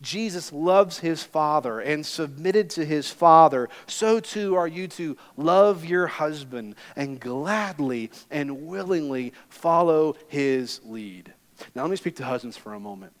Jesus 0.00 0.50
loves 0.50 0.98
his 1.00 1.22
Father 1.22 1.78
and 1.78 2.06
submitted 2.06 2.70
to 2.70 2.86
his 2.86 3.10
Father, 3.10 3.68
so 3.86 4.18
too 4.18 4.54
are 4.54 4.66
you 4.66 4.88
to 4.88 5.18
love 5.36 5.84
your 5.84 6.06
husband 6.06 6.74
and 6.96 7.20
gladly 7.20 8.10
and 8.30 8.66
willingly 8.66 9.34
follow 9.50 10.16
his 10.28 10.80
lead. 10.82 11.30
Now, 11.74 11.82
let 11.82 11.90
me 11.90 11.96
speak 11.96 12.16
to 12.16 12.24
husbands 12.24 12.56
for 12.56 12.72
a 12.72 12.80
moment. 12.80 13.12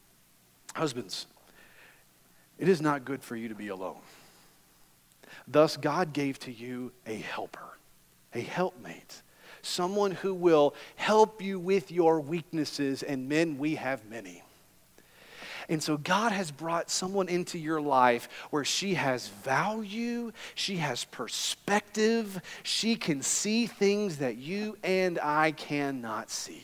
Husbands, 0.74 1.26
it 2.58 2.68
is 2.68 2.80
not 2.80 3.04
good 3.04 3.22
for 3.22 3.36
you 3.36 3.48
to 3.48 3.54
be 3.54 3.68
alone. 3.68 4.00
Thus, 5.46 5.76
God 5.76 6.14
gave 6.14 6.38
to 6.40 6.50
you 6.50 6.92
a 7.06 7.16
helper, 7.16 7.76
a 8.32 8.40
helpmate 8.40 9.20
someone 9.64 10.12
who 10.12 10.34
will 10.34 10.74
help 10.96 11.42
you 11.42 11.58
with 11.58 11.90
your 11.90 12.20
weaknesses, 12.20 13.02
and 13.02 13.28
men, 13.28 13.58
we 13.58 13.76
have 13.76 14.04
many. 14.06 14.42
And 15.68 15.82
so 15.82 15.96
God 15.96 16.32
has 16.32 16.50
brought 16.50 16.90
someone 16.90 17.28
into 17.28 17.58
your 17.58 17.80
life 17.80 18.28
where 18.50 18.64
she 18.64 18.94
has 18.94 19.28
value, 19.28 20.32
she 20.54 20.76
has 20.76 21.04
perspective, 21.04 22.40
she 22.62 22.96
can 22.96 23.22
see 23.22 23.66
things 23.66 24.18
that 24.18 24.36
you 24.36 24.76
and 24.82 25.18
I 25.18 25.52
cannot 25.52 26.30
see. 26.30 26.62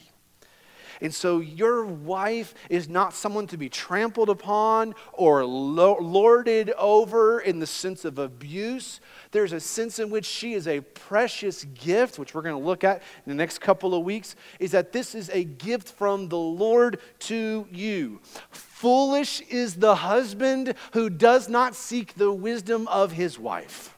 And 1.00 1.14
so 1.14 1.40
your 1.40 1.84
wife 1.84 2.54
is 2.68 2.88
not 2.88 3.14
someone 3.14 3.46
to 3.48 3.56
be 3.56 3.68
trampled 3.68 4.28
upon 4.28 4.94
or 5.12 5.44
lorded 5.44 6.70
over 6.78 7.40
in 7.40 7.58
the 7.58 7.66
sense 7.66 8.04
of 8.04 8.18
abuse. 8.18 9.00
There's 9.30 9.52
a 9.52 9.60
sense 9.60 9.98
in 9.98 10.10
which 10.10 10.26
she 10.26 10.54
is 10.54 10.68
a 10.68 10.80
precious 10.80 11.64
gift, 11.64 12.18
which 12.18 12.34
we're 12.34 12.42
going 12.42 12.60
to 12.60 12.66
look 12.66 12.84
at 12.84 13.02
in 13.24 13.30
the 13.30 13.34
next 13.34 13.60
couple 13.60 13.94
of 13.94 14.04
weeks, 14.04 14.36
is 14.58 14.72
that 14.72 14.92
this 14.92 15.14
is 15.14 15.30
a 15.30 15.44
gift 15.44 15.88
from 15.88 16.28
the 16.28 16.38
Lord 16.38 17.00
to 17.20 17.66
you. 17.70 18.20
Foolish 18.50 19.40
is 19.42 19.76
the 19.76 19.96
husband 19.96 20.74
who 20.92 21.10
does 21.10 21.48
not 21.48 21.74
seek 21.74 22.14
the 22.14 22.32
wisdom 22.32 22.88
of 22.88 23.12
his 23.12 23.38
wife. 23.38 23.96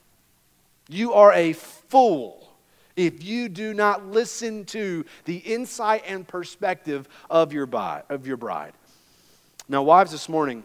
You 0.88 1.12
are 1.14 1.32
a 1.32 1.52
fool 1.52 2.41
if 2.96 3.24
you 3.24 3.48
do 3.48 3.74
not 3.74 4.06
listen 4.06 4.64
to 4.66 5.04
the 5.24 5.36
insight 5.36 6.04
and 6.06 6.26
perspective 6.26 7.08
of 7.30 7.52
your, 7.52 7.66
bride, 7.66 8.02
of 8.08 8.26
your 8.26 8.36
bride. 8.36 8.72
Now, 9.68 9.82
wives, 9.82 10.10
this 10.10 10.28
morning, 10.28 10.64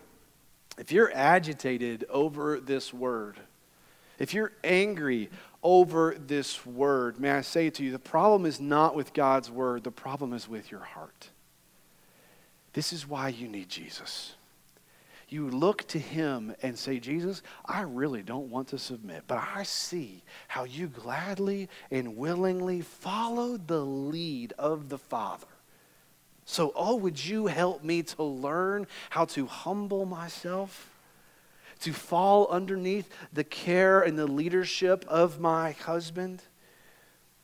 if 0.78 0.92
you're 0.92 1.12
agitated 1.14 2.06
over 2.10 2.60
this 2.60 2.94
word, 2.94 3.38
if 4.20 4.34
you're 4.34 4.54
angry 4.64 5.30
over 5.64 6.16
this 6.28 6.66
word, 6.66 7.20
may 7.20 7.32
I 7.32 7.42
say 7.42 7.70
to 7.70 7.84
you, 7.84 7.92
the 7.92 8.00
problem 8.00 8.46
is 8.46 8.60
not 8.60 8.96
with 8.96 9.14
God's 9.14 9.50
word, 9.50 9.84
the 9.84 9.92
problem 9.92 10.34
is 10.34 10.48
with 10.48 10.72
your 10.72 10.82
heart. 10.82 11.30
This 12.74 12.94
is 12.94 13.08
why 13.08 13.30
you 13.30 13.48
need 13.48 13.70
Jesus 13.70 14.37
you 15.30 15.50
look 15.50 15.86
to 15.90 16.00
him 16.00 16.56
and 16.62 16.78
say, 16.78 17.00
Jesus, 17.00 17.42
I 17.66 17.82
really 17.82 18.22
don't 18.22 18.50
want 18.50 18.70
to 18.70 18.78
submit, 18.78 19.24
but 19.28 19.44
I 19.56 19.64
see 19.64 20.24
how 20.48 20.64
you 20.64 20.88
gladly 20.88 21.70
and 21.92 22.16
willingly 22.16 22.82
followed 22.82 23.68
the 23.68 23.84
lead 23.84 24.54
of 24.58 24.90
the 24.90 24.98
Father. 24.98 25.48
So, 26.46 26.72
oh, 26.76 26.96
would 26.96 27.24
you 27.24 27.48
help 27.48 27.84
me 27.84 28.04
to 28.04 28.24
learn 28.24 28.88
how 29.10 29.26
to 29.26 29.46
humble 29.48 30.06
myself, 30.06 30.90
to 31.82 31.92
fall 31.92 32.48
underneath 32.48 33.10
the 33.34 33.44
care 33.44 34.02
and 34.02 34.18
the 34.18 34.28
leadership 34.28 35.04
of 35.10 35.42
my 35.42 35.72
husband? 35.72 36.42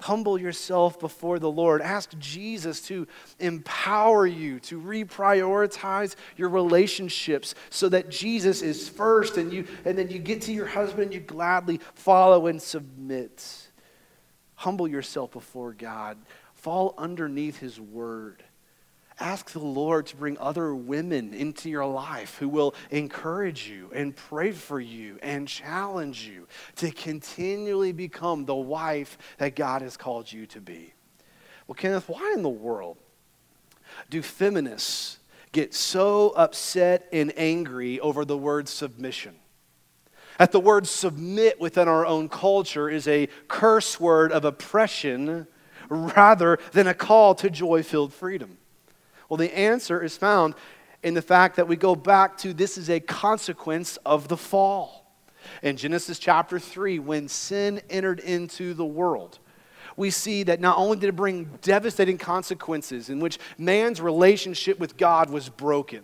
Humble 0.04 0.38
yourself 0.38 1.00
before 1.00 1.40
the 1.40 1.50
Lord. 1.50 1.82
Ask 1.82 2.18
Jesus 2.20 2.82
to 2.88 3.08
empower 3.40 4.28
you 4.28 4.60
to 4.62 4.80
reprioritize 4.82 6.16
your 6.36 6.50
relationships 6.50 7.56
so 7.70 7.88
that 7.88 8.10
Jesus 8.10 8.62
is 8.62 8.90
first 8.90 9.38
and 9.38 9.54
you 9.54 9.66
and 9.86 9.98
then 9.98 10.10
you 10.10 10.20
get 10.20 10.42
to 10.42 10.54
your 10.54 10.66
husband 10.66 11.04
and 11.06 11.14
you 11.14 11.22
gladly 11.22 11.80
follow 11.96 12.48
and 12.48 12.62
submit. 12.62 13.70
Humble 14.56 14.90
yourself 14.90 15.32
before 15.32 15.72
God. 15.72 16.18
Fall 16.54 16.94
underneath 16.98 17.60
his 17.60 17.80
word. 17.80 18.44
Ask 19.20 19.52
the 19.52 19.60
Lord 19.60 20.08
to 20.08 20.16
bring 20.16 20.38
other 20.40 20.74
women 20.74 21.34
into 21.34 21.70
your 21.70 21.86
life 21.86 22.38
who 22.38 22.50
will 22.50 22.74
encourage 22.90 23.68
you 23.68 23.92
and 23.94 24.16
pray 24.16 24.52
for 24.52 24.80
you 24.80 25.20
and 25.22 25.48
challenge 25.48 26.28
you 26.28 26.48
to 26.78 26.92
continually 26.92 27.92
become 27.92 28.46
the 28.46 28.56
wife 28.56 29.18
that 29.38 29.56
God 29.56 29.82
has 29.82 29.98
called 29.98 30.32
you 30.32 30.46
to 30.48 30.62
be. 30.62 30.94
Well, 31.68 31.76
Kenneth, 31.76 32.10
why 32.10 32.34
in 32.36 32.42
the 32.42 32.50
world 32.50 32.98
do 34.10 34.22
feminists 34.22 35.20
get 35.52 35.74
so 35.74 36.32
upset 36.32 37.08
and 37.14 37.32
angry 37.38 38.00
over 38.00 38.26
the 38.26 38.38
word 38.38 38.68
submission? 38.68 39.36
That 40.40 40.52
the 40.52 40.60
word 40.60 40.88
submit 40.88 41.62
within 41.62 41.88
our 41.88 42.06
own 42.06 42.28
culture 42.28 42.90
is 42.90 43.08
a 43.08 43.28
curse 43.48 44.00
word 44.00 44.32
of 44.32 44.44
oppression 44.44 45.46
rather 45.90 46.58
than 46.72 46.88
a 46.88 46.94
call 46.94 47.36
to 47.36 47.52
joy 47.52 47.84
filled 47.84 48.14
freedom. 48.14 48.58
Well, 49.34 49.40
the 49.40 49.58
answer 49.58 50.00
is 50.04 50.16
found 50.16 50.54
in 51.02 51.16
the 51.16 51.22
fact 51.24 51.56
that 51.56 51.68
we 51.68 51.76
go 51.76 51.96
back 51.96 52.38
to 52.38 52.54
this 52.54 52.78
is 52.78 52.88
a 52.88 53.00
consequence 53.00 53.98
of 54.06 54.28
the 54.28 54.38
fall. 54.38 55.12
In 55.64 55.76
Genesis 55.76 56.20
chapter 56.20 56.60
3, 56.60 57.00
when 57.00 57.28
sin 57.28 57.82
entered 57.90 58.20
into 58.20 58.76
the 58.76 58.86
world, 58.86 59.40
we 59.98 60.12
see 60.12 60.44
that 60.44 60.62
not 60.62 60.78
only 60.78 60.98
did 60.98 61.10
it 61.10 61.16
bring 61.16 61.50
devastating 61.64 62.20
consequences 62.20 63.10
in 63.10 63.20
which 63.20 63.40
man's 63.58 64.00
relationship 64.00 64.78
with 64.78 64.98
God 64.98 65.32
was 65.32 65.50
broken, 65.50 66.04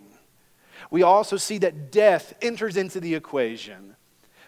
we 0.90 1.04
also 1.04 1.36
see 1.36 1.58
that 1.58 1.92
death 1.92 2.34
enters 2.42 2.76
into 2.76 2.98
the 2.98 3.14
equation 3.14 3.94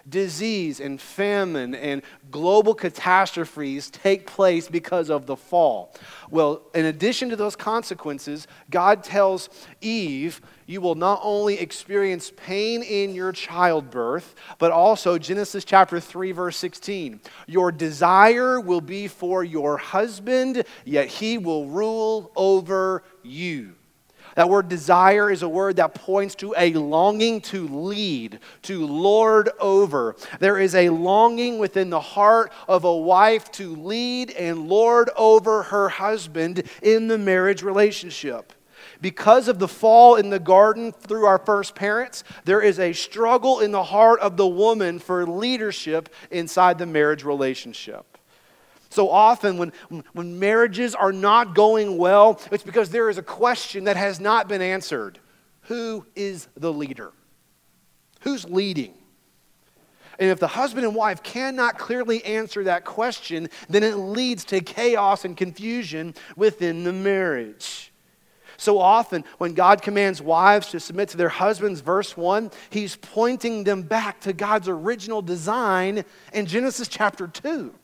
disease 0.08 0.80
and 0.80 1.00
famine 1.00 1.74
and 1.74 2.02
global 2.30 2.74
catastrophes 2.74 3.90
take 3.90 4.26
place 4.26 4.68
because 4.68 5.10
of 5.10 5.26
the 5.26 5.36
fall. 5.36 5.94
Well, 6.30 6.62
in 6.74 6.86
addition 6.86 7.28
to 7.30 7.36
those 7.36 7.56
consequences, 7.56 8.46
God 8.70 9.04
tells 9.04 9.48
Eve, 9.80 10.40
you 10.66 10.80
will 10.80 10.94
not 10.94 11.20
only 11.22 11.58
experience 11.58 12.32
pain 12.36 12.82
in 12.82 13.14
your 13.14 13.32
childbirth, 13.32 14.34
but 14.58 14.72
also, 14.72 15.18
Genesis 15.18 15.64
chapter 15.64 16.00
3, 16.00 16.32
verse 16.32 16.56
16, 16.56 17.20
your 17.46 17.72
desire 17.72 18.60
will 18.60 18.80
be 18.80 19.08
for 19.08 19.44
your 19.44 19.76
husband, 19.76 20.64
yet 20.84 21.08
he 21.08 21.36
will 21.38 21.66
rule 21.66 22.32
over 22.36 23.02
you. 23.22 23.74
That 24.34 24.48
word 24.48 24.68
desire 24.68 25.30
is 25.30 25.42
a 25.42 25.48
word 25.48 25.76
that 25.76 25.94
points 25.94 26.34
to 26.36 26.54
a 26.56 26.72
longing 26.74 27.40
to 27.42 27.68
lead, 27.68 28.38
to 28.62 28.86
lord 28.86 29.50
over. 29.60 30.16
There 30.40 30.58
is 30.58 30.74
a 30.74 30.88
longing 30.88 31.58
within 31.58 31.90
the 31.90 32.00
heart 32.00 32.52
of 32.68 32.84
a 32.84 32.96
wife 32.96 33.50
to 33.52 33.74
lead 33.76 34.30
and 34.30 34.68
lord 34.68 35.10
over 35.16 35.64
her 35.64 35.88
husband 35.88 36.62
in 36.82 37.08
the 37.08 37.18
marriage 37.18 37.62
relationship. 37.62 38.52
Because 39.00 39.48
of 39.48 39.58
the 39.58 39.68
fall 39.68 40.14
in 40.14 40.30
the 40.30 40.38
garden 40.38 40.92
through 40.92 41.26
our 41.26 41.38
first 41.38 41.74
parents, 41.74 42.24
there 42.44 42.60
is 42.60 42.78
a 42.78 42.92
struggle 42.92 43.60
in 43.60 43.72
the 43.72 43.82
heart 43.82 44.20
of 44.20 44.36
the 44.36 44.46
woman 44.46 44.98
for 44.98 45.26
leadership 45.26 46.08
inside 46.30 46.78
the 46.78 46.86
marriage 46.86 47.24
relationship. 47.24 48.11
So 48.92 49.08
often, 49.08 49.56
when, 49.56 49.72
when 50.12 50.38
marriages 50.38 50.94
are 50.94 51.12
not 51.12 51.54
going 51.54 51.96
well, 51.96 52.38
it's 52.50 52.62
because 52.62 52.90
there 52.90 53.08
is 53.08 53.16
a 53.16 53.22
question 53.22 53.84
that 53.84 53.96
has 53.96 54.20
not 54.20 54.48
been 54.48 54.60
answered 54.60 55.18
Who 55.62 56.04
is 56.14 56.48
the 56.56 56.70
leader? 56.70 57.12
Who's 58.20 58.44
leading? 58.44 58.92
And 60.18 60.28
if 60.28 60.38
the 60.38 60.46
husband 60.46 60.84
and 60.84 60.94
wife 60.94 61.22
cannot 61.22 61.78
clearly 61.78 62.22
answer 62.22 62.64
that 62.64 62.84
question, 62.84 63.48
then 63.70 63.82
it 63.82 63.94
leads 63.94 64.44
to 64.46 64.60
chaos 64.60 65.24
and 65.24 65.38
confusion 65.38 66.14
within 66.36 66.84
the 66.84 66.92
marriage. 66.92 67.92
So 68.58 68.78
often, 68.78 69.24
when 69.38 69.54
God 69.54 69.80
commands 69.80 70.20
wives 70.20 70.68
to 70.68 70.78
submit 70.80 71.08
to 71.08 71.16
their 71.16 71.30
husbands, 71.30 71.80
verse 71.80 72.14
1, 72.14 72.50
he's 72.68 72.96
pointing 72.96 73.64
them 73.64 73.82
back 73.82 74.20
to 74.20 74.34
God's 74.34 74.68
original 74.68 75.22
design 75.22 76.04
in 76.34 76.44
Genesis 76.44 76.88
chapter 76.88 77.26
2. 77.26 77.74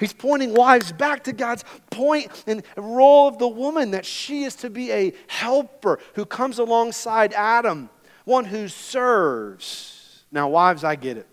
He's 0.00 0.12
pointing 0.12 0.54
wives 0.54 0.92
back 0.92 1.24
to 1.24 1.32
God's 1.32 1.64
point 1.90 2.44
and 2.46 2.62
role 2.76 3.28
of 3.28 3.38
the 3.38 3.48
woman 3.48 3.92
that 3.92 4.06
she 4.06 4.44
is 4.44 4.54
to 4.56 4.70
be 4.70 4.92
a 4.92 5.12
helper 5.26 5.98
who 6.14 6.24
comes 6.24 6.58
alongside 6.58 7.32
Adam, 7.32 7.90
one 8.24 8.44
who 8.44 8.68
serves. 8.68 10.24
Now, 10.30 10.48
wives, 10.48 10.84
I 10.84 10.96
get 10.96 11.16
it. 11.16 11.26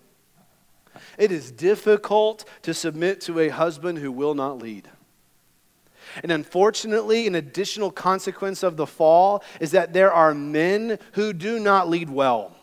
It 1.18 1.32
is 1.32 1.50
difficult 1.50 2.44
to 2.62 2.74
submit 2.74 3.20
to 3.22 3.40
a 3.40 3.48
husband 3.48 3.98
who 3.98 4.12
will 4.12 4.34
not 4.34 4.58
lead. 4.58 4.88
And 6.22 6.32
unfortunately, 6.32 7.26
an 7.26 7.34
additional 7.34 7.90
consequence 7.90 8.62
of 8.62 8.76
the 8.76 8.86
fall 8.86 9.44
is 9.60 9.70
that 9.72 9.92
there 9.92 10.12
are 10.12 10.34
men 10.34 10.98
who 11.12 11.32
do 11.32 11.60
not 11.60 11.88
lead 11.88 12.10
well. 12.10 12.56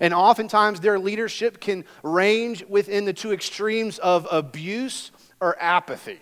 And 0.00 0.14
oftentimes 0.14 0.80
their 0.80 0.98
leadership 0.98 1.60
can 1.60 1.84
range 2.02 2.64
within 2.68 3.04
the 3.04 3.12
two 3.12 3.32
extremes 3.32 3.98
of 3.98 4.26
abuse 4.30 5.10
or 5.40 5.56
apathy. 5.60 6.20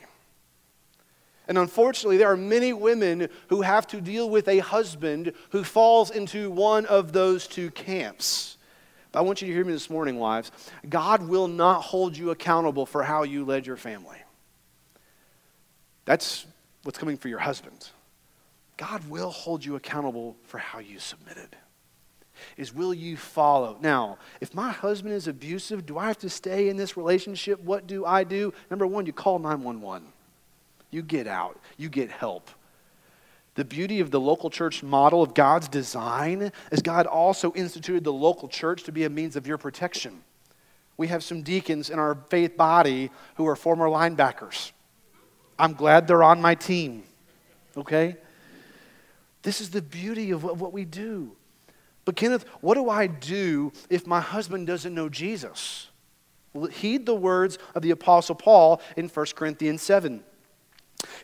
And 1.49 1.59
unfortunately, 1.59 2.17
there 2.17 2.31
are 2.31 2.37
many 2.37 2.73
women 2.73 3.29
who 3.49 3.63
have 3.63 3.87
to 3.89 4.01
deal 4.01 4.31
with 4.31 4.47
a 4.47 4.59
husband 4.59 5.33
who 5.51 5.65
falls 5.65 6.11
into 6.11 6.51
one 6.51 6.87
of 6.87 7.13
those 7.13 7.49
two 7.49 7.71
camps. 7.73 8.57
But 9.11 9.19
I 9.19 9.23
want 9.23 9.43
you 9.43 9.49
to 9.49 9.53
hear 9.55 9.65
me 9.65 9.73
this 9.73 9.91
morning, 9.91 10.19
wives. 10.19 10.53
God 10.89 11.29
will 11.29 11.49
not 11.49 11.81
hold 11.81 12.17
you 12.17 12.31
accountable 12.31 12.87
for 12.87 13.03
how 13.03 13.25
you 13.25 13.45
led 13.45 13.67
your 13.67 13.77
family. 13.77 14.19
That's 16.05 16.47
what's 16.85 16.99
coming 16.99 17.17
for 17.17 17.29
your 17.29 17.41
husband. 17.41 17.89
God 18.77 19.09
will 19.11 19.31
hold 19.31 19.65
you 19.65 19.75
accountable 19.77 20.37
for 20.45 20.59
how 20.59 20.79
you 20.79 20.99
submitted 20.99 21.57
is 22.57 22.75
will 22.75 22.95
you 22.95 23.17
follow? 23.17 23.79
Now, 23.81 24.19
if 24.41 24.55
my 24.55 24.71
husband 24.71 25.15
is 25.15 25.29
abusive, 25.29 25.87
do 25.87 25.99
I 25.99 26.07
have 26.07 26.19
to 26.19 26.31
stay 26.31 26.69
in 26.69 26.77
this 26.77 26.97
relationship? 26.97 27.63
What 27.63 27.87
do 27.87 28.05
I 28.05 28.25
do? 28.25 28.53
Number 28.71 28.87
one, 28.87 29.07
you 29.07 29.13
call 29.13 29.39
911. 29.39 30.07
You 30.91 31.03
get 31.03 31.27
out, 31.27 31.59
you 31.77 31.89
get 31.89 32.11
help. 32.11 32.51
The 33.55 33.65
beauty 33.65 34.01
of 34.01 34.11
the 34.11 34.21
local 34.21 34.49
church 34.49 34.83
model 34.83 35.23
of 35.23 35.35
God's 35.35 35.69
design 35.69 36.53
is 36.71 36.83
God 36.83 37.07
also 37.07 37.53
instituted 37.53 38.05
the 38.05 38.13
local 38.13 38.49
church 38.49 38.85
to 38.85 38.93
be 38.93 39.05
a 39.05 39.11
means 39.11 39.37
of 39.37 39.47
your 39.47 39.59
protection. 39.59 40.23
We 40.97 41.09
have 41.09 41.25
some 41.25 41.43
deacons 41.43 41.91
in 41.91 41.99
our 41.99 42.17
faith 42.29 42.57
body 42.57 43.11
who 43.37 43.47
are 43.47 43.57
former 43.57 43.87
linebackers. 43.87 44.73
I'm 45.59 45.75
glad 45.75 46.07
they're 46.07 46.23
on 46.23 46.41
my 46.41 46.55
team, 46.55 47.03
okay? 47.77 48.17
This 49.43 49.61
is 49.61 49.71
the 49.71 49.83
beauty 49.83 50.31
of 50.31 50.43
what 50.43 50.73
we 50.73 50.85
do. 50.85 51.33
But, 52.05 52.17
Kenneth, 52.17 52.45
what 52.61 52.75
do 52.75 52.89
I 52.89 53.07
do 53.07 53.73
if 53.89 54.07
my 54.07 54.21
husband 54.21 54.67
doesn't 54.67 54.95
know 54.95 55.09
Jesus? 55.09 55.89
Well, 56.53 56.67
heed 56.67 57.07
the 57.07 57.15
words 57.15 57.59
of 57.75 57.83
the 57.83 57.91
Apostle 57.91 58.35
Paul 58.35 58.81
in 58.97 59.09
1 59.09 59.27
Corinthians 59.35 59.83
7. 59.83 60.23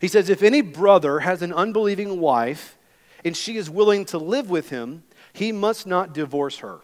He 0.01 0.09
says, 0.09 0.29
If 0.29 0.43
any 0.43 0.61
brother 0.61 1.21
has 1.21 1.43
an 1.43 1.53
unbelieving 1.53 2.21
wife 2.21 2.79
and 3.25 3.37
she 3.37 3.57
is 3.57 3.69
willing 3.69 4.05
to 4.07 4.19
live 4.19 4.51
with 4.51 4.71
him, 4.71 5.03
he 5.33 5.53
must 5.53 5.87
not 5.87 6.15
divorce 6.15 6.59
her. 6.59 6.81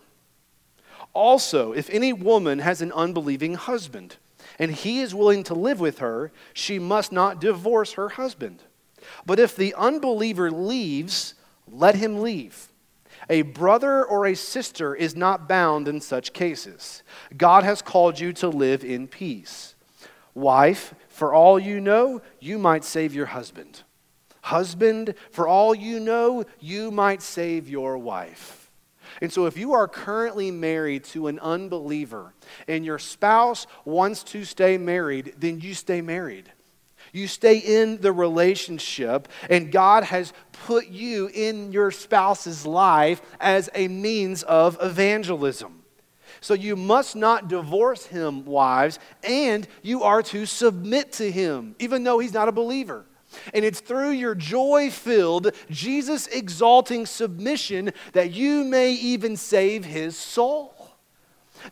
Also, 1.14 1.72
if 1.72 1.90
any 1.90 2.12
woman 2.12 2.59
has 2.59 2.81
an 2.81 2.92
unbelieving 2.92 3.55
husband 3.55 4.16
and 4.59 4.72
he 4.72 5.00
is 5.00 5.14
willing 5.14 5.42
to 5.44 5.55
live 5.55 5.78
with 5.78 5.98
her, 5.98 6.33
she 6.52 6.78
must 6.78 7.12
not 7.12 7.40
divorce 7.40 7.92
her 7.92 8.11
husband. 8.11 8.62
But 9.26 9.38
if 9.38 9.55
the 9.55 9.74
unbeliever 9.74 10.50
leaves, 10.50 11.35
let 11.70 11.94
him 11.94 12.20
leave. 12.20 12.71
A 13.30 13.42
brother 13.42 14.04
or 14.04 14.26
a 14.26 14.35
sister 14.35 14.94
is 14.94 15.14
not 15.14 15.48
bound 15.48 15.88
in 15.88 16.00
such 16.00 16.32
cases. 16.32 17.02
God 17.37 17.64
has 17.64 17.82
called 17.82 18.18
you 18.18 18.32
to 18.35 18.48
live 18.48 18.85
in 18.85 19.06
peace. 19.08 19.74
Wife, 20.35 20.94
for 21.08 21.35
all 21.35 21.58
you 21.58 21.80
know, 21.80 22.22
you 22.40 22.58
might 22.58 22.85
save 22.85 23.14
your 23.14 23.26
husband. 23.26 23.82
Husband, 24.42 25.14
for 25.30 25.46
all 25.46 25.74
you 25.74 26.00
know, 26.00 26.44
you 26.58 26.90
might 26.90 27.22
save 27.22 27.68
your 27.68 27.96
wife. 27.96 28.70
And 29.20 29.32
so, 29.32 29.46
if 29.46 29.56
you 29.56 29.72
are 29.72 29.87
currently 29.87 30.50
married 30.50 31.04
to 31.04 31.26
an 31.26 31.38
unbeliever 31.38 32.35
and 32.66 32.85
your 32.85 32.98
spouse 32.98 33.66
wants 33.85 34.24
to 34.24 34.44
stay 34.44 34.78
married, 34.78 35.35
then 35.38 35.61
you 35.61 35.74
stay 35.74 36.00
married. 36.00 36.50
You 37.12 37.27
stay 37.29 37.59
in 37.59 38.01
the 38.01 38.12
relationship, 38.12 39.29
and 39.51 39.70
God 39.70 40.05
has 40.05 40.33
put 40.64 40.88
you 40.88 41.31
in 41.33 41.70
your 41.70 41.90
spouse's 41.90 42.64
life 42.64 43.20
as 43.38 43.68
a 43.75 43.88
means 43.88 44.42
of 44.44 44.79
evangelism. 44.81 45.83
So 46.40 46.55
you 46.55 46.75
must 46.75 47.14
not 47.14 47.48
divorce 47.48 48.07
him, 48.07 48.46
wives, 48.46 48.98
and 49.22 49.68
you 49.83 50.03
are 50.03 50.22
to 50.25 50.46
submit 50.46 51.12
to 51.12 51.31
him, 51.31 51.77
even 51.79 52.03
though 52.03 52.18
he's 52.18 52.33
not 52.33 52.48
a 52.48 52.53
believer. 52.53 53.05
And 53.55 53.64
it's 53.64 53.81
through 53.81 54.11
your 54.11 54.35
joy 54.35 54.90
filled, 54.90 55.53
Jesus 55.70 56.27
exalting 56.29 57.07
submission 57.07 57.92
that 58.12 58.33
you 58.33 58.64
may 58.64 58.92
even 58.92 59.37
save 59.37 59.85
his 59.85 60.16
soul. 60.18 60.71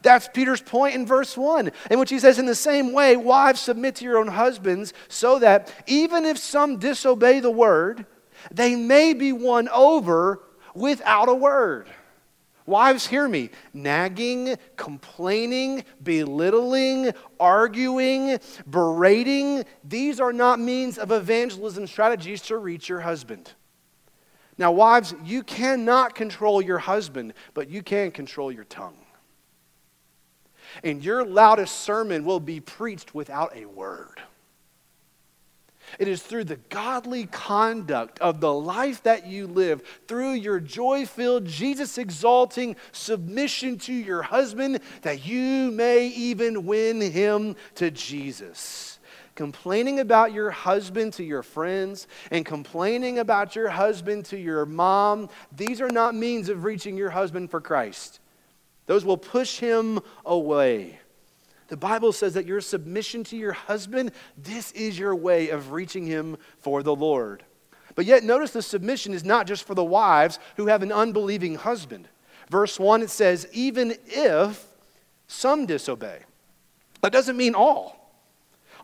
That's 0.03 0.29
Peter's 0.29 0.61
point 0.61 0.95
in 0.95 1.07
verse 1.07 1.37
1, 1.37 1.71
in 1.91 1.99
which 1.99 2.11
he 2.11 2.19
says, 2.19 2.39
In 2.39 2.47
the 2.47 2.55
same 2.55 2.93
way, 2.93 3.17
wives, 3.17 3.61
submit 3.61 3.97
to 3.97 4.05
your 4.05 4.19
own 4.19 4.29
husbands, 4.29 4.93
so 5.09 5.39
that 5.39 5.73
even 5.87 6.25
if 6.25 6.39
some 6.39 6.79
disobey 6.79 7.41
the 7.41 7.51
word, 7.51 8.07
they 8.51 8.77
may 8.77 9.15
be 9.15 9.33
won 9.33 9.69
over 9.69 10.41
without 10.75 11.29
a 11.29 11.35
word. 11.35 11.89
Wives, 12.67 13.07
hear 13.09 13.29
me. 13.29 13.51
Nagging, 13.75 14.57
complaining, 14.77 15.85
belittling, 16.03 17.11
arguing, 17.41 18.39
berating, 18.69 19.65
these 19.83 20.21
are 20.21 20.33
not 20.33 20.61
means 20.61 20.97
of 20.97 21.11
evangelism 21.11 21.89
strategies 21.89 22.43
to 22.43 22.59
reach 22.59 22.89
your 22.89 23.01
husband. 23.01 23.53
Now, 24.57 24.71
wives, 24.71 25.15
you 25.25 25.43
cannot 25.43 26.15
control 26.15 26.63
your 26.63 26.79
husband, 26.79 27.33
but 27.55 27.71
you 27.71 27.83
can 27.83 28.13
control 28.13 28.53
your 28.53 28.65
tongue. 28.65 28.99
And 30.85 31.05
your 31.05 31.25
loudest 31.25 31.81
sermon 31.81 32.25
will 32.25 32.41
be 32.41 32.61
preached 32.61 33.15
without 33.15 33.57
a 33.57 33.67
word. 33.67 34.21
It 35.99 36.09
is 36.09 36.23
through 36.23 36.45
the 36.45 36.57
godly 36.69 37.27
conduct 37.27 38.19
of 38.21 38.41
the 38.41 38.53
life 38.53 39.03
that 39.03 39.27
you 39.27 39.47
live, 39.47 39.83
through 40.07 40.33
your 40.33 40.61
joy 40.61 41.07
filled, 41.07 41.47
Jesus 41.47 41.99
exalting 41.99 42.77
submission 42.93 43.79
to 43.79 43.93
your 43.93 44.23
husband, 44.23 44.81
that 45.03 45.27
you 45.27 45.71
may 45.71 46.07
even 46.09 46.65
win 46.65 47.01
him 47.01 47.57
to 47.77 47.91
Jesus. 47.91 48.99
Complaining 49.35 50.01
about 50.01 50.33
your 50.33 50.51
husband 50.51 51.15
to 51.15 51.25
your 51.25 51.43
friends 51.43 52.07
and 52.31 52.45
complaining 52.45 53.19
about 53.19 53.57
your 53.57 53.71
husband 53.71 54.27
to 54.27 54.39
your 54.39 54.67
mom, 54.67 55.29
these 55.57 55.81
are 55.81 55.91
not 55.91 56.15
means 56.15 56.49
of 56.49 56.65
reaching 56.65 56.97
your 56.97 57.11
husband 57.11 57.51
for 57.51 57.61
Christ. 57.61 58.21
Those 58.91 59.05
will 59.05 59.17
push 59.17 59.61
him 59.61 60.01
away. 60.27 60.99
The 61.69 61.77
Bible 61.77 62.13
says 62.13 62.35
that 62.35 62.45
your 62.45 62.61
submission 62.61 63.23
to 63.23 63.37
your 63.37 63.53
husband, 63.53 64.11
this 64.37 64.73
is 64.73 64.99
your 64.99 65.15
way 65.15 65.51
of 65.51 65.71
reaching 65.71 66.07
him 66.07 66.37
for 66.59 66.83
the 66.83 66.97
Lord. 66.97 67.45
But 67.95 68.05
yet, 68.05 68.25
notice 68.25 68.51
the 68.51 68.63
submission 68.63 69.15
is 69.15 69.23
not 69.23 69.47
just 69.47 69.65
for 69.65 69.77
the 69.77 69.85
wives 69.85 70.41
who 70.57 70.67
have 70.67 70.83
an 70.83 70.91
unbelieving 70.91 71.55
husband. 71.55 72.09
Verse 72.49 72.81
1, 72.81 73.03
it 73.03 73.11
says, 73.11 73.47
even 73.53 73.95
if 74.07 74.67
some 75.29 75.67
disobey. 75.67 76.23
That 77.01 77.13
doesn't 77.13 77.37
mean 77.37 77.55
all. 77.55 78.13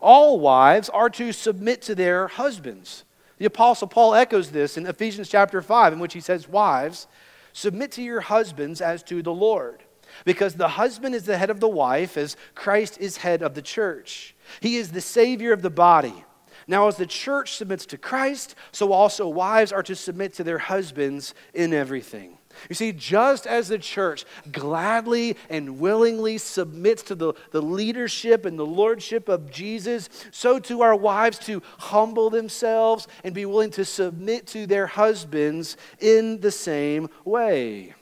All 0.01 0.39
wives 0.39 0.87
are 0.87 1.09
to 1.09 1.33
submit 1.33 1.81
to 1.81 1.95
their 1.95 2.29
husbands. 2.29 3.03
The 3.39 3.45
Apostle 3.45 3.89
Paul 3.89 4.13
echoes 4.13 4.51
this 4.51 4.77
in 4.77 4.85
Ephesians 4.85 5.27
chapter 5.27 5.61
5, 5.61 5.91
in 5.91 5.99
which 5.99 6.13
he 6.13 6.21
says, 6.21 6.47
Wives, 6.47 7.07
submit 7.51 7.91
to 7.91 8.01
your 8.01 8.21
husbands 8.21 8.79
as 8.79 9.03
to 9.03 9.21
the 9.21 9.33
Lord. 9.33 9.83
Because 10.25 10.55
the 10.55 10.67
husband 10.67 11.15
is 11.15 11.23
the 11.23 11.37
head 11.37 11.49
of 11.49 11.59
the 11.59 11.67
wife, 11.67 12.17
as 12.17 12.35
Christ 12.55 12.97
is 12.99 13.17
head 13.17 13.41
of 13.41 13.53
the 13.53 13.61
church. 13.61 14.35
He 14.59 14.77
is 14.77 14.91
the 14.91 15.01
Savior 15.01 15.53
of 15.53 15.61
the 15.61 15.69
body. 15.69 16.23
Now, 16.67 16.87
as 16.87 16.97
the 16.97 17.05
church 17.05 17.55
submits 17.55 17.85
to 17.87 17.97
Christ, 17.97 18.55
so 18.71 18.91
also 18.91 19.27
wives 19.27 19.71
are 19.71 19.83
to 19.83 19.95
submit 19.95 20.33
to 20.33 20.43
their 20.43 20.57
husbands 20.57 21.33
in 21.53 21.73
everything. 21.73 22.37
You 22.69 22.75
see, 22.75 22.91
just 22.91 23.45
as 23.45 23.67
the 23.67 23.77
church 23.77 24.25
gladly 24.51 25.37
and 25.49 25.79
willingly 25.79 26.37
submits 26.37 27.03
to 27.03 27.15
the, 27.15 27.33
the 27.51 27.61
leadership 27.61 28.45
and 28.45 28.57
the 28.57 28.65
lordship 28.65 29.29
of 29.29 29.51
Jesus, 29.51 30.09
so 30.31 30.59
too 30.59 30.81
our 30.81 30.95
wives 30.95 31.39
to 31.39 31.61
humble 31.77 32.29
themselves 32.29 33.07
and 33.23 33.33
be 33.33 33.45
willing 33.45 33.71
to 33.71 33.85
submit 33.85 34.47
to 34.47 34.65
their 34.65 34.87
husbands 34.87 35.77
in 35.99 36.39
the 36.41 36.51
same 36.51 37.09
way. 37.23 37.93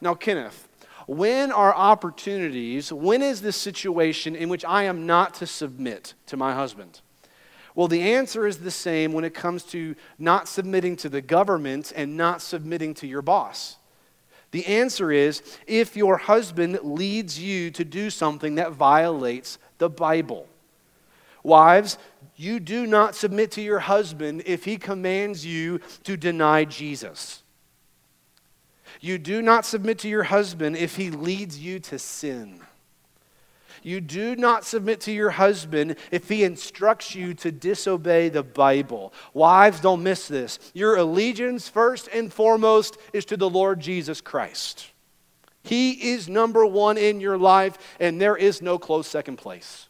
Now, 0.00 0.14
Kenneth, 0.14 0.68
when 1.10 1.50
are 1.50 1.74
opportunities, 1.74 2.92
when 2.92 3.20
is 3.20 3.42
this 3.42 3.56
situation 3.56 4.36
in 4.36 4.48
which 4.48 4.64
I 4.64 4.84
am 4.84 5.06
not 5.06 5.34
to 5.34 5.46
submit 5.46 6.14
to 6.26 6.36
my 6.36 6.54
husband? 6.54 7.00
Well, 7.74 7.88
the 7.88 8.12
answer 8.12 8.46
is 8.46 8.58
the 8.58 8.70
same 8.70 9.12
when 9.12 9.24
it 9.24 9.34
comes 9.34 9.64
to 9.64 9.96
not 10.20 10.46
submitting 10.46 10.94
to 10.98 11.08
the 11.08 11.20
government 11.20 11.92
and 11.96 12.16
not 12.16 12.42
submitting 12.42 12.94
to 12.94 13.08
your 13.08 13.22
boss. 13.22 13.76
The 14.52 14.64
answer 14.66 15.10
is 15.10 15.42
if 15.66 15.96
your 15.96 16.16
husband 16.16 16.78
leads 16.84 17.40
you 17.40 17.72
to 17.72 17.84
do 17.84 18.08
something 18.08 18.54
that 18.54 18.70
violates 18.70 19.58
the 19.78 19.90
Bible. 19.90 20.46
Wives, 21.42 21.98
you 22.36 22.60
do 22.60 22.86
not 22.86 23.16
submit 23.16 23.50
to 23.52 23.62
your 23.62 23.80
husband 23.80 24.44
if 24.46 24.64
he 24.64 24.76
commands 24.76 25.44
you 25.44 25.80
to 26.04 26.16
deny 26.16 26.64
Jesus. 26.64 27.42
You 29.00 29.18
do 29.18 29.42
not 29.42 29.64
submit 29.64 29.98
to 30.00 30.08
your 30.08 30.24
husband 30.24 30.76
if 30.76 30.96
he 30.96 31.10
leads 31.10 31.58
you 31.58 31.78
to 31.80 31.98
sin. 31.98 32.60
You 33.82 34.00
do 34.00 34.36
not 34.36 34.64
submit 34.64 35.00
to 35.02 35.12
your 35.12 35.30
husband 35.30 35.96
if 36.10 36.28
he 36.28 36.44
instructs 36.44 37.14
you 37.14 37.32
to 37.34 37.50
disobey 37.50 38.28
the 38.28 38.42
Bible. 38.42 39.12
Wives, 39.32 39.80
don't 39.80 40.02
miss 40.02 40.28
this. 40.28 40.58
Your 40.74 40.96
allegiance, 40.96 41.68
first 41.68 42.08
and 42.12 42.32
foremost, 42.32 42.98
is 43.12 43.24
to 43.26 43.36
the 43.36 43.48
Lord 43.48 43.80
Jesus 43.80 44.20
Christ. 44.20 44.90
He 45.62 46.12
is 46.12 46.28
number 46.28 46.64
one 46.66 46.98
in 46.98 47.20
your 47.20 47.38
life, 47.38 47.78
and 47.98 48.20
there 48.20 48.36
is 48.36 48.62
no 48.62 48.78
close 48.78 49.06
second 49.06 49.36
place. 49.36 49.88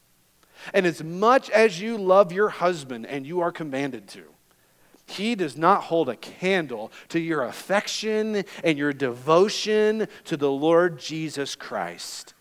And 0.74 0.86
as 0.86 1.02
much 1.02 1.48
as 1.50 1.80
you 1.80 1.96
love 1.96 2.32
your 2.32 2.48
husband, 2.48 3.06
and 3.06 3.26
you 3.26 3.40
are 3.40 3.52
commanded 3.52 4.08
to, 4.08 4.24
he 5.10 5.34
does 5.34 5.56
not 5.56 5.84
hold 5.84 6.08
a 6.08 6.16
candle 6.16 6.92
to 7.08 7.20
your 7.20 7.44
affection 7.44 8.44
and 8.64 8.78
your 8.78 8.92
devotion 8.92 10.08
to 10.24 10.36
the 10.36 10.50
Lord 10.50 10.98
Jesus 10.98 11.54
Christ. 11.54 12.34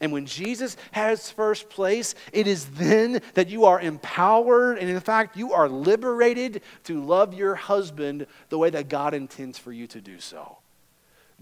And 0.00 0.10
when 0.10 0.26
Jesus 0.26 0.76
has 0.90 1.30
first 1.30 1.70
place, 1.70 2.16
it 2.32 2.48
is 2.48 2.66
then 2.70 3.22
that 3.34 3.48
you 3.48 3.66
are 3.66 3.80
empowered 3.80 4.78
and, 4.78 4.90
in 4.90 4.98
fact, 4.98 5.36
you 5.36 5.52
are 5.52 5.68
liberated 5.68 6.62
to 6.84 7.00
love 7.00 7.34
your 7.34 7.54
husband 7.54 8.26
the 8.48 8.58
way 8.58 8.68
that 8.70 8.88
God 8.88 9.14
intends 9.14 9.58
for 9.58 9.72
you 9.72 9.86
to 9.86 10.00
do 10.00 10.18
so. 10.18 10.58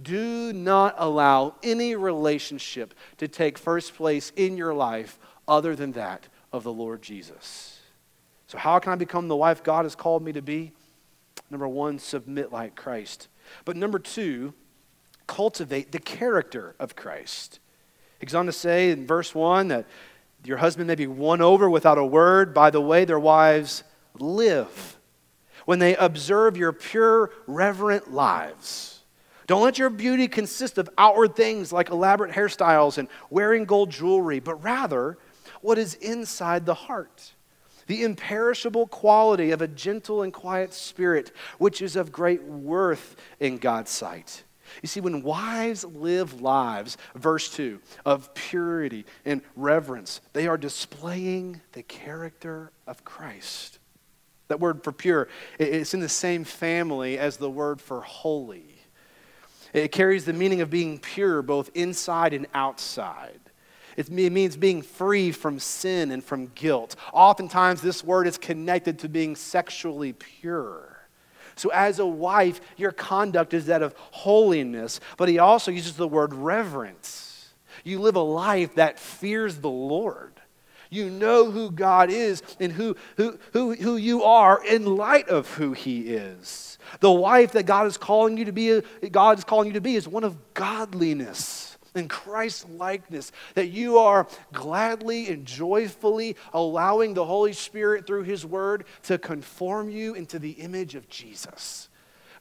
Do 0.01 0.53
not 0.53 0.95
allow 0.99 1.55
any 1.63 1.95
relationship 1.95 2.95
to 3.17 3.29
take 3.29 3.57
first 3.57 3.95
place 3.95 4.31
in 4.37 4.59
your 4.59 4.75
life 4.75 5.19
other 5.49 5.75
than 5.75 5.93
that 5.93 6.29
of 6.53 6.63
the 6.63 6.73
Lord 6.73 7.01
Jesus. 7.01 7.80
So, 8.51 8.59
how 8.59 8.81
can 8.81 8.93
I 8.93 8.97
become 8.97 9.29
the 9.29 9.37
wife 9.37 9.63
God 9.63 9.85
has 9.85 9.95
called 9.95 10.25
me 10.25 10.33
to 10.33 10.43
be? 10.43 10.73
Number 11.53 11.69
one, 11.69 12.01
submit 12.01 12.51
like 12.51 12.75
Christ. 12.75 13.29
But 13.65 13.77
number 13.77 14.01
two, 14.01 14.55
cultivate 15.29 15.93
the 15.93 16.01
character 16.01 16.75
of 16.81 16.97
Christ. 16.97 17.61
He 18.19 18.27
goes 18.27 18.35
on 18.35 18.47
to 18.47 18.53
say 18.53 18.91
in 18.91 19.07
verse 19.07 19.37
1 19.37 19.69
that 19.69 19.87
your 20.43 20.57
husband 20.57 20.89
may 20.89 20.97
be 20.97 21.07
won 21.07 21.41
over 21.41 21.71
without 21.71 21.97
a 21.97 22.05
word 22.05 22.53
by 22.53 22.71
the 22.71 22.81
way 22.81 23.05
their 23.05 23.21
wives 23.21 23.85
live 24.19 24.99
when 25.65 25.79
they 25.79 25.95
observe 25.95 26.57
your 26.57 26.73
pure, 26.73 27.31
reverent 27.47 28.13
lives. 28.13 29.05
Don't 29.47 29.63
let 29.63 29.79
your 29.79 29.91
beauty 29.91 30.27
consist 30.27 30.77
of 30.77 30.91
outward 30.99 31.37
things 31.37 31.73
like 31.73 31.91
elaborate 31.91 32.33
hairstyles 32.33 32.99
and 32.99 33.07
wearing 33.31 33.65
gold 33.65 33.91
jewelry, 33.91 34.41
but 34.41 34.61
rather 34.61 35.19
what 35.61 35.79
is 35.79 35.95
inside 35.95 36.67
the 36.67 36.75
heart 36.75 37.35
the 37.87 38.03
imperishable 38.05 38.87
quality 38.87 39.51
of 39.51 39.63
a 39.63 39.69
gentle 39.69 40.23
and 40.23 40.33
quiet 40.33 40.73
spirit, 40.73 41.33
which 41.59 41.83
is 41.83 41.97
of 41.97 42.13
great 42.13 42.43
worth 42.45 43.17
in 43.39 43.59
God's 43.59 43.91
sight. 43.91 44.45
You 44.83 44.87
see, 44.89 45.01
when 45.01 45.23
wives 45.23 45.85
live 45.85 46.41
lives, 46.41 46.97
verse 47.15 47.53
2, 47.55 47.81
of 48.05 48.33
purity 48.35 49.05
and 49.25 49.43
reverence, 49.57 50.21
they 50.33 50.47
are 50.47 50.57
displaying 50.57 51.61
the 51.73 51.83
character 51.83 52.71
of 52.87 53.05
Christ. 53.05 53.79
That 54.49 54.61
word 54.61 54.83
for 54.83 54.93
pure, 54.93 55.29
it's 55.59 55.95
in 55.95 56.01
the 56.01 56.09
same 56.09 56.45
family 56.45 57.19
as 57.19 57.37
the 57.37 57.51
word 57.51 57.81
for 57.81 58.01
holy. 58.01 58.77
It 59.73 59.93
carries 59.93 60.25
the 60.25 60.33
meaning 60.33 60.61
of 60.61 60.71
being 60.71 60.99
pure 60.99 61.43
both 61.43 61.71
inside 61.75 62.33
and 62.33 62.47
outside. 62.55 63.40
It 64.01 64.33
means 64.33 64.57
being 64.57 64.81
free 64.81 65.31
from 65.31 65.59
sin 65.59 66.11
and 66.11 66.25
from 66.25 66.47
guilt. 66.55 66.97
Oftentimes, 67.13 67.83
this 67.83 68.03
word 68.03 68.27
is 68.27 68.39
connected 68.39 69.01
to 69.01 69.11
being 69.11 69.37
sexually 69.37 70.15
pure. 70.15 71.07
So, 71.55 71.69
as 71.69 71.99
a 71.99 72.07
wife, 72.07 72.63
your 72.79 72.93
conduct 72.93 73.53
is 73.53 73.67
that 73.67 73.83
of 73.83 73.95
holiness, 74.11 75.01
but 75.19 75.29
he 75.29 75.39
also 75.39 75.71
uses 75.71 75.97
the 75.97 76.09
word 76.09 76.33
reverence. 76.33 77.53
You 77.85 77.99
live 78.01 78.17
a 78.17 78.21
life 78.21 78.77
that 78.77 78.99
fears 78.99 79.57
the 79.57 79.69
Lord. 79.69 80.33
You 80.89 81.11
know 81.11 81.51
who 81.51 81.71
God 81.71 82.11
is 82.11 82.43
and 82.59 82.73
who, 82.73 82.97
who, 83.19 83.39
who, 83.53 83.75
who 83.75 83.97
you 83.97 84.25
are 84.25 84.65
in 84.65 84.97
light 84.97 85.29
of 85.29 85.53
who 85.55 85.73
he 85.75 86.09
is. 86.15 86.79
The 87.01 87.13
wife 87.13 87.53
that 87.53 87.67
God 87.67 87.87
is 87.87 87.99
calling 87.99 88.39
you 88.39 88.47
to 88.47 88.53
be, 88.53 88.81
God 89.13 89.37
is 89.37 89.45
calling 89.45 89.69
you 89.69 89.75
to 89.75 89.81
be 89.83 89.95
is 89.95 90.09
one 90.09 90.25
of 90.25 90.55
godliness 90.55 91.70
in 91.95 92.09
Christ's 92.09 92.67
likeness, 92.69 93.33
that 93.55 93.69
you 93.69 93.99
are 93.99 94.27
gladly 94.53 95.29
and 95.29 95.45
joyfully 95.47 96.37
allowing 96.53 97.15
the 97.15 97.25
Holy 97.25 97.53
Spirit 97.53 98.07
through 98.07 98.23
His 98.23 98.47
Word 98.47 98.85
to 99.05 99.19
conform 99.19 99.91
you 99.91 100.15
into 100.15 100.39
the 100.39 100.53
image 100.53 100.95
of 100.95 101.09
Jesus. 101.09 101.89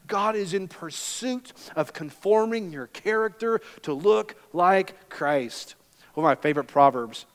God 0.07 0.35
is 0.35 0.53
in 0.53 0.67
pursuit 0.67 1.53
of 1.75 1.93
conforming 1.93 2.71
your 2.73 2.87
character 2.87 3.61
to 3.83 3.93
look 3.93 4.35
like 4.53 5.09
Christ. 5.09 5.75
One 6.13 6.25
of 6.25 6.29
my 6.29 6.41
favorite 6.41 6.67
proverbs 6.67 7.25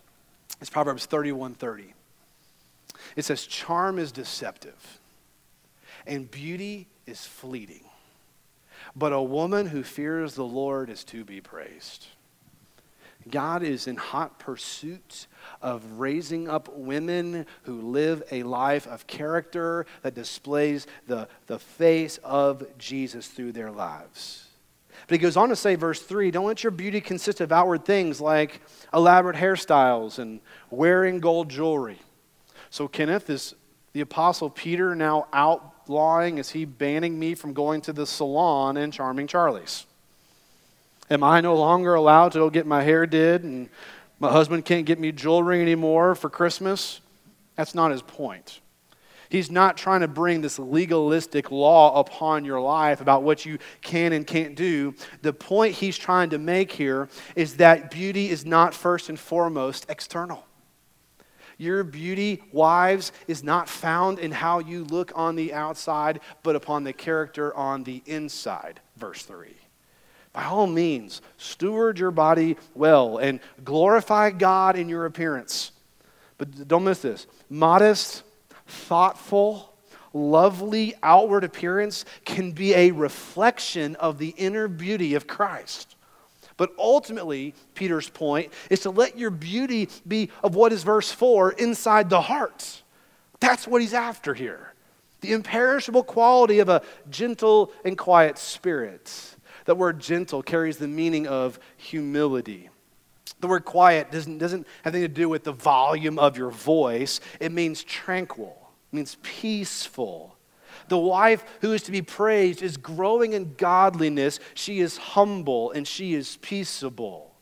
is 0.60 0.68
Proverbs 0.70 1.06
31:30. 1.06 1.94
It 3.16 3.24
says, 3.24 3.46
Charm 3.46 3.98
is 3.98 4.12
deceptive, 4.12 5.00
and 6.06 6.30
beauty 6.30 6.88
is 7.06 7.24
fleeting. 7.24 7.84
But 8.96 9.12
a 9.12 9.22
woman 9.22 9.66
who 9.66 9.82
fears 9.82 10.34
the 10.34 10.44
Lord 10.44 10.88
is 10.88 11.04
to 11.04 11.24
be 11.24 11.40
praised. 11.40 12.06
God 13.30 13.62
is 13.62 13.86
in 13.86 13.96
hot 13.96 14.38
pursuit 14.38 15.26
of 15.62 15.82
raising 15.92 16.48
up 16.48 16.68
women 16.76 17.46
who 17.62 17.80
live 17.80 18.22
a 18.30 18.42
life 18.42 18.86
of 18.86 19.06
character 19.06 19.86
that 20.02 20.14
displays 20.14 20.86
the, 21.06 21.28
the 21.46 21.58
face 21.58 22.18
of 22.22 22.66
Jesus 22.76 23.28
through 23.28 23.52
their 23.52 23.70
lives. 23.70 24.46
But 25.06 25.14
he 25.14 25.18
goes 25.18 25.36
on 25.36 25.48
to 25.48 25.56
say, 25.56 25.74
verse 25.74 26.02
3 26.02 26.30
don't 26.30 26.46
let 26.46 26.62
your 26.62 26.70
beauty 26.70 27.00
consist 27.00 27.40
of 27.40 27.50
outward 27.50 27.84
things 27.84 28.20
like 28.20 28.60
elaborate 28.92 29.36
hairstyles 29.36 30.18
and 30.18 30.40
wearing 30.70 31.18
gold 31.18 31.48
jewelry. 31.48 31.98
So, 32.70 32.88
Kenneth, 32.88 33.30
is 33.30 33.54
the 33.92 34.00
Apostle 34.00 34.50
Peter 34.50 34.94
now 34.94 35.28
outlawing, 35.84 36.38
is 36.38 36.50
he 36.50 36.64
banning 36.64 37.18
me 37.18 37.34
from 37.34 37.52
going 37.52 37.80
to 37.82 37.92
the 37.92 38.06
salon 38.06 38.76
in 38.76 38.90
Charming 38.90 39.26
Charlie's? 39.26 39.84
Am 41.10 41.22
I 41.22 41.42
no 41.42 41.54
longer 41.54 41.94
allowed 41.94 42.32
to 42.32 42.38
go 42.38 42.50
get 42.50 42.66
my 42.66 42.82
hair 42.82 43.06
did 43.06 43.44
and 43.44 43.68
my 44.18 44.32
husband 44.32 44.64
can't 44.64 44.86
get 44.86 44.98
me 44.98 45.12
jewelry 45.12 45.60
anymore 45.60 46.14
for 46.14 46.30
Christmas? 46.30 47.00
That's 47.56 47.74
not 47.74 47.90
his 47.90 48.00
point. 48.00 48.60
He's 49.28 49.50
not 49.50 49.76
trying 49.76 50.00
to 50.00 50.08
bring 50.08 50.40
this 50.40 50.58
legalistic 50.58 51.50
law 51.50 52.00
upon 52.00 52.44
your 52.44 52.60
life 52.60 53.00
about 53.00 53.22
what 53.22 53.44
you 53.44 53.58
can 53.82 54.12
and 54.12 54.26
can't 54.26 54.54
do. 54.54 54.94
The 55.22 55.32
point 55.32 55.74
he's 55.74 55.98
trying 55.98 56.30
to 56.30 56.38
make 56.38 56.72
here 56.72 57.08
is 57.36 57.56
that 57.56 57.90
beauty 57.90 58.30
is 58.30 58.46
not 58.46 58.72
first 58.72 59.08
and 59.08 59.18
foremost 59.18 59.86
external. 59.88 60.46
Your 61.58 61.84
beauty, 61.84 62.42
wives, 62.52 63.12
is 63.28 63.44
not 63.44 63.68
found 63.68 64.18
in 64.18 64.32
how 64.32 64.58
you 64.58 64.84
look 64.84 65.12
on 65.14 65.36
the 65.36 65.54
outside, 65.54 66.20
but 66.42 66.56
upon 66.56 66.84
the 66.84 66.92
character 66.92 67.54
on 67.54 67.84
the 67.84 68.02
inside. 68.06 68.80
Verse 68.96 69.22
3. 69.22 69.54
By 70.32 70.44
all 70.44 70.66
means, 70.66 71.22
steward 71.38 71.98
your 71.98 72.10
body 72.10 72.56
well 72.74 73.18
and 73.18 73.38
glorify 73.64 74.30
God 74.30 74.76
in 74.76 74.88
your 74.88 75.06
appearance. 75.06 75.70
But 76.38 76.66
don't 76.66 76.84
miss 76.84 77.00
this 77.00 77.26
modest, 77.48 78.24
thoughtful, 78.66 79.72
lovely 80.12 80.94
outward 81.02 81.44
appearance 81.44 82.04
can 82.24 82.52
be 82.52 82.74
a 82.74 82.90
reflection 82.90 83.94
of 83.96 84.18
the 84.18 84.34
inner 84.36 84.66
beauty 84.68 85.14
of 85.14 85.26
Christ. 85.26 85.93
But 86.56 86.72
ultimately, 86.78 87.54
Peter's 87.74 88.08
point 88.08 88.52
is 88.70 88.80
to 88.80 88.90
let 88.90 89.18
your 89.18 89.30
beauty 89.30 89.88
be 90.06 90.30
of 90.42 90.54
what 90.54 90.72
is 90.72 90.82
verse 90.82 91.10
4 91.10 91.52
inside 91.52 92.10
the 92.10 92.20
heart. 92.20 92.82
That's 93.40 93.66
what 93.66 93.80
he's 93.80 93.94
after 93.94 94.34
here. 94.34 94.74
The 95.20 95.32
imperishable 95.32 96.04
quality 96.04 96.60
of 96.60 96.68
a 96.68 96.82
gentle 97.10 97.72
and 97.84 97.98
quiet 97.98 98.38
spirit. 98.38 99.36
That 99.64 99.76
word 99.76 99.98
gentle 99.98 100.42
carries 100.42 100.76
the 100.76 100.88
meaning 100.88 101.26
of 101.26 101.58
humility. 101.76 102.68
The 103.40 103.48
word 103.48 103.64
quiet 103.64 104.10
doesn't, 104.10 104.38
doesn't 104.38 104.66
have 104.84 104.94
anything 104.94 105.10
to 105.10 105.20
do 105.20 105.28
with 105.28 105.44
the 105.44 105.52
volume 105.52 106.18
of 106.18 106.36
your 106.38 106.50
voice, 106.50 107.20
it 107.40 107.52
means 107.52 107.82
tranquil, 107.82 108.70
it 108.92 108.96
means 108.96 109.16
peaceful. 109.22 110.33
The 110.88 110.98
wife 110.98 111.44
who 111.60 111.72
is 111.72 111.82
to 111.84 111.92
be 111.92 112.02
praised 112.02 112.62
is 112.62 112.76
growing 112.76 113.32
in 113.32 113.54
godliness. 113.54 114.40
She 114.54 114.80
is 114.80 114.96
humble 114.96 115.70
and 115.72 115.86
she 115.86 116.14
is 116.14 116.36
peaceable. 116.38 117.34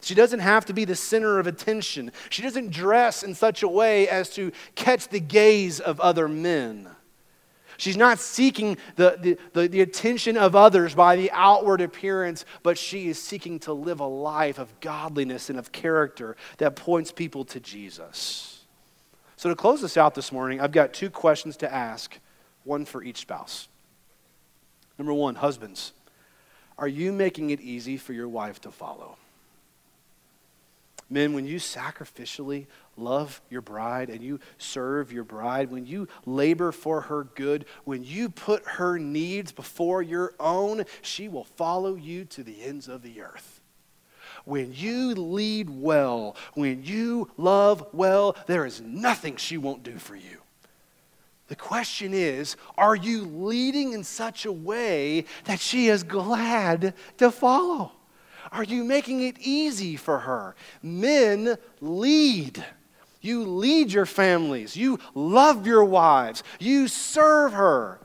She 0.00 0.14
doesn't 0.14 0.40
have 0.40 0.64
to 0.66 0.72
be 0.72 0.84
the 0.84 0.96
center 0.96 1.38
of 1.38 1.46
attention. 1.46 2.12
She 2.30 2.42
doesn't 2.42 2.70
dress 2.70 3.22
in 3.22 3.34
such 3.34 3.62
a 3.62 3.68
way 3.68 4.08
as 4.08 4.30
to 4.30 4.52
catch 4.74 5.08
the 5.08 5.20
gaze 5.20 5.80
of 5.80 6.00
other 6.00 6.28
men. 6.28 6.88
She's 7.76 7.96
not 7.96 8.18
seeking 8.20 8.78
the, 8.96 9.18
the, 9.20 9.38
the, 9.54 9.68
the, 9.68 9.80
attention 9.80 10.36
of 10.36 10.54
others 10.54 10.94
by 10.94 11.16
the 11.16 11.30
outward 11.32 11.80
appearance, 11.80 12.44
but 12.62 12.78
she 12.78 13.08
is 13.08 13.20
seeking 13.20 13.58
to 13.60 13.72
live 13.72 13.98
a 13.98 14.06
life 14.06 14.58
of 14.58 14.78
godliness 14.80 15.50
and 15.50 15.58
of 15.58 15.72
character 15.72 16.36
that 16.58 16.76
points 16.76 17.10
people 17.10 17.44
to 17.46 17.58
Jesus. 17.58 18.64
So, 19.36 19.48
to 19.48 19.56
close 19.56 19.80
this 19.80 19.96
out 19.96 20.14
this 20.14 20.30
morning, 20.30 20.60
I've 20.60 20.70
got 20.70 20.92
two 20.92 21.10
questions 21.10 21.56
to 21.56 21.74
ask, 21.74 22.16
one 22.64 22.84
for 22.84 23.02
each 23.02 23.18
spouse. 23.18 23.68
Number 24.98 25.12
one, 25.12 25.34
husbands, 25.36 25.92
are 26.78 26.88
you 26.88 27.12
making 27.12 27.50
it 27.50 27.60
easy 27.60 27.96
for 27.96 28.12
your 28.12 28.28
wife 28.28 28.60
to 28.62 28.70
follow? 28.70 29.16
Men, 31.12 31.34
when 31.34 31.46
you 31.46 31.58
sacrificially 31.58 32.66
love 32.96 33.42
your 33.50 33.60
bride 33.60 34.08
and 34.08 34.22
you 34.22 34.40
serve 34.56 35.12
your 35.12 35.24
bride, 35.24 35.70
when 35.70 35.84
you 35.84 36.08
labor 36.24 36.72
for 36.72 37.02
her 37.02 37.24
good, 37.24 37.66
when 37.84 38.02
you 38.02 38.30
put 38.30 38.64
her 38.64 38.98
needs 38.98 39.52
before 39.52 40.00
your 40.00 40.32
own, 40.40 40.84
she 41.02 41.28
will 41.28 41.44
follow 41.44 41.96
you 41.96 42.24
to 42.26 42.42
the 42.42 42.62
ends 42.62 42.88
of 42.88 43.02
the 43.02 43.20
earth. 43.20 43.60
When 44.46 44.72
you 44.74 45.14
lead 45.14 45.68
well, 45.68 46.34
when 46.54 46.82
you 46.82 47.30
love 47.36 47.86
well, 47.92 48.34
there 48.46 48.64
is 48.64 48.80
nothing 48.80 49.36
she 49.36 49.58
won't 49.58 49.82
do 49.82 49.98
for 49.98 50.16
you. 50.16 50.38
The 51.52 51.56
question 51.56 52.14
is 52.14 52.56
are 52.78 52.96
you 52.96 53.26
leading 53.26 53.92
in 53.92 54.04
such 54.04 54.46
a 54.46 54.52
way 54.52 55.26
that 55.44 55.60
she 55.60 55.88
is 55.88 56.02
glad 56.02 56.94
to 57.18 57.30
follow? 57.30 57.92
Are 58.50 58.64
you 58.64 58.84
making 58.84 59.20
it 59.20 59.36
easy 59.38 59.96
for 59.96 60.20
her? 60.20 60.56
Men 60.82 61.58
lead. 61.82 62.64
You 63.20 63.44
lead 63.44 63.92
your 63.92 64.06
families. 64.06 64.78
You 64.78 64.98
love 65.14 65.66
your 65.66 65.84
wives. 65.84 66.42
You 66.58 66.88
serve 66.88 67.52
her. 67.52 68.00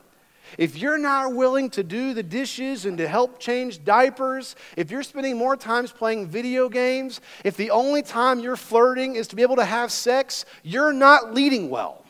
If 0.57 0.77
you're 0.77 0.97
not 0.97 1.33
willing 1.33 1.69
to 1.69 1.83
do 1.83 2.13
the 2.13 2.23
dishes 2.23 2.85
and 2.85 2.97
to 2.97 3.07
help 3.07 3.39
change 3.39 3.85
diapers, 3.85 4.57
if 4.75 4.91
you're 4.91 5.03
spending 5.03 5.37
more 5.37 5.55
times 5.55 5.93
playing 5.93 6.27
video 6.27 6.67
games, 6.67 7.21
if 7.45 7.55
the 7.55 7.71
only 7.71 8.01
time 8.01 8.41
you're 8.41 8.57
flirting 8.57 9.15
is 9.15 9.25
to 9.29 9.37
be 9.37 9.41
able 9.41 9.55
to 9.55 9.63
have 9.63 9.89
sex, 9.89 10.43
you're 10.63 10.91
not 10.91 11.33
leading 11.33 11.69
well. 11.69 12.03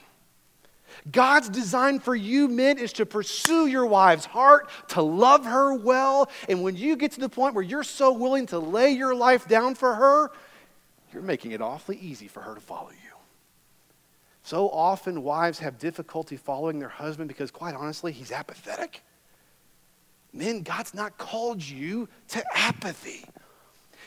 God's 1.12 1.50
design 1.50 2.00
for 2.00 2.16
you 2.16 2.48
men 2.48 2.78
is 2.78 2.94
to 2.94 3.06
pursue 3.06 3.68
your 3.68 3.86
wife's 3.86 4.26
heart, 4.26 4.70
to 4.90 5.02
love 5.02 5.46
her 5.46 5.74
well. 5.74 6.30
And 6.50 6.64
when 6.64 6.76
you 6.76 6.96
get 6.96 7.12
to 7.14 7.20
the 7.20 7.30
point 7.30 7.56
where 7.56 7.64
you're 7.64 7.84
so 7.84 8.12
willing 8.12 8.46
to 8.48 8.60
lay 8.60 8.92
your 8.92 9.16
life 9.16 9.48
down 9.48 9.76
for 9.76 9.96
her, 9.96 10.32
you're 11.14 11.22
making 11.24 11.52
it 11.52 11.62
awfully 11.62 11.98
easy 11.98 12.28
for 12.28 12.42
her 12.42 12.56
to 12.56 12.62
follow 12.62 12.90
you. 12.90 13.18
So 14.44 14.70
often, 14.70 15.24
wives 15.24 15.60
have 15.60 15.78
difficulty 15.78 16.38
following 16.38 16.80
their 16.80 16.88
husband 16.88 17.28
because, 17.28 17.52
quite 17.52 17.76
honestly, 17.76 18.14
he's 18.14 18.32
apathetic. 18.32 19.02
Men, 20.32 20.62
God's 20.62 20.94
not 20.94 21.18
called 21.18 21.62
you 21.62 22.08
to 22.30 22.44
apathy. 22.56 23.26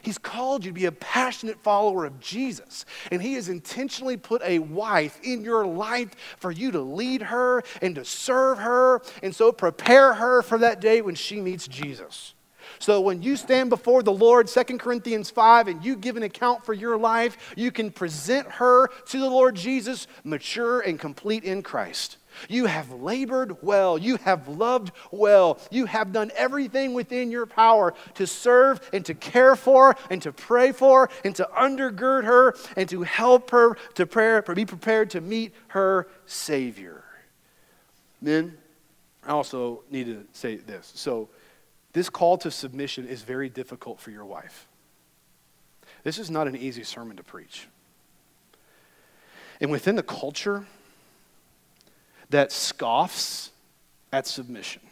He's 0.02 0.18
called 0.18 0.64
you 0.64 0.70
to 0.70 0.74
be 0.74 0.86
a 0.86 0.92
passionate 0.92 1.60
follower 1.60 2.04
of 2.04 2.20
Jesus. 2.20 2.84
And 3.10 3.22
He 3.22 3.34
has 3.34 3.48
intentionally 3.48 4.16
put 4.16 4.42
a 4.42 4.58
wife 4.58 5.18
in 5.22 5.42
your 5.42 5.66
life 5.66 6.10
for 6.38 6.50
you 6.50 6.70
to 6.72 6.80
lead 6.80 7.22
her 7.22 7.62
and 7.82 7.94
to 7.94 8.04
serve 8.04 8.58
her, 8.58 9.02
and 9.22 9.34
so 9.34 9.52
prepare 9.52 10.14
her 10.14 10.42
for 10.42 10.58
that 10.58 10.80
day 10.80 11.02
when 11.02 11.14
she 11.14 11.40
meets 11.40 11.68
Jesus. 11.68 12.34
So 12.78 13.00
when 13.00 13.20
you 13.22 13.36
stand 13.36 13.68
before 13.68 14.02
the 14.02 14.12
Lord, 14.12 14.46
2 14.46 14.64
Corinthians 14.78 15.30
5, 15.30 15.68
and 15.68 15.84
you 15.84 15.96
give 15.96 16.16
an 16.16 16.22
account 16.22 16.64
for 16.64 16.72
your 16.72 16.96
life, 16.96 17.54
you 17.56 17.70
can 17.70 17.90
present 17.90 18.46
her 18.52 18.88
to 18.88 19.18
the 19.18 19.28
Lord 19.28 19.54
Jesus, 19.54 20.06
mature 20.24 20.80
and 20.80 20.98
complete 20.98 21.44
in 21.44 21.62
Christ. 21.62 22.16
You 22.48 22.66
have 22.66 22.90
labored 22.92 23.62
well. 23.62 23.98
You 23.98 24.16
have 24.18 24.48
loved 24.48 24.92
well. 25.10 25.58
You 25.70 25.86
have 25.86 26.12
done 26.12 26.30
everything 26.34 26.94
within 26.94 27.30
your 27.30 27.46
power 27.46 27.94
to 28.14 28.26
serve 28.26 28.80
and 28.92 29.04
to 29.06 29.14
care 29.14 29.56
for 29.56 29.96
and 30.10 30.22
to 30.22 30.32
pray 30.32 30.72
for 30.72 31.10
and 31.24 31.34
to 31.36 31.48
undergird 31.56 32.24
her 32.24 32.56
and 32.76 32.88
to 32.88 33.02
help 33.02 33.50
her 33.50 33.76
to 33.94 34.06
pray, 34.06 34.40
be 34.54 34.64
prepared 34.64 35.10
to 35.10 35.20
meet 35.20 35.54
her 35.68 36.08
Savior. 36.26 37.04
Men, 38.20 38.56
I 39.24 39.30
also 39.30 39.82
need 39.90 40.06
to 40.06 40.24
say 40.32 40.56
this. 40.56 40.92
So, 40.94 41.28
this 41.92 42.08
call 42.08 42.38
to 42.38 42.50
submission 42.50 43.08
is 43.08 43.22
very 43.22 43.48
difficult 43.48 43.98
for 43.98 44.10
your 44.10 44.24
wife. 44.24 44.68
This 46.04 46.18
is 46.18 46.30
not 46.30 46.46
an 46.46 46.56
easy 46.56 46.84
sermon 46.84 47.16
to 47.16 47.22
preach. 47.22 47.66
And 49.60 49.70
within 49.70 49.96
the 49.96 50.02
culture, 50.02 50.66
that 52.30 52.52
scoffs 52.52 53.50
at 54.12 54.26
submission. 54.26 54.82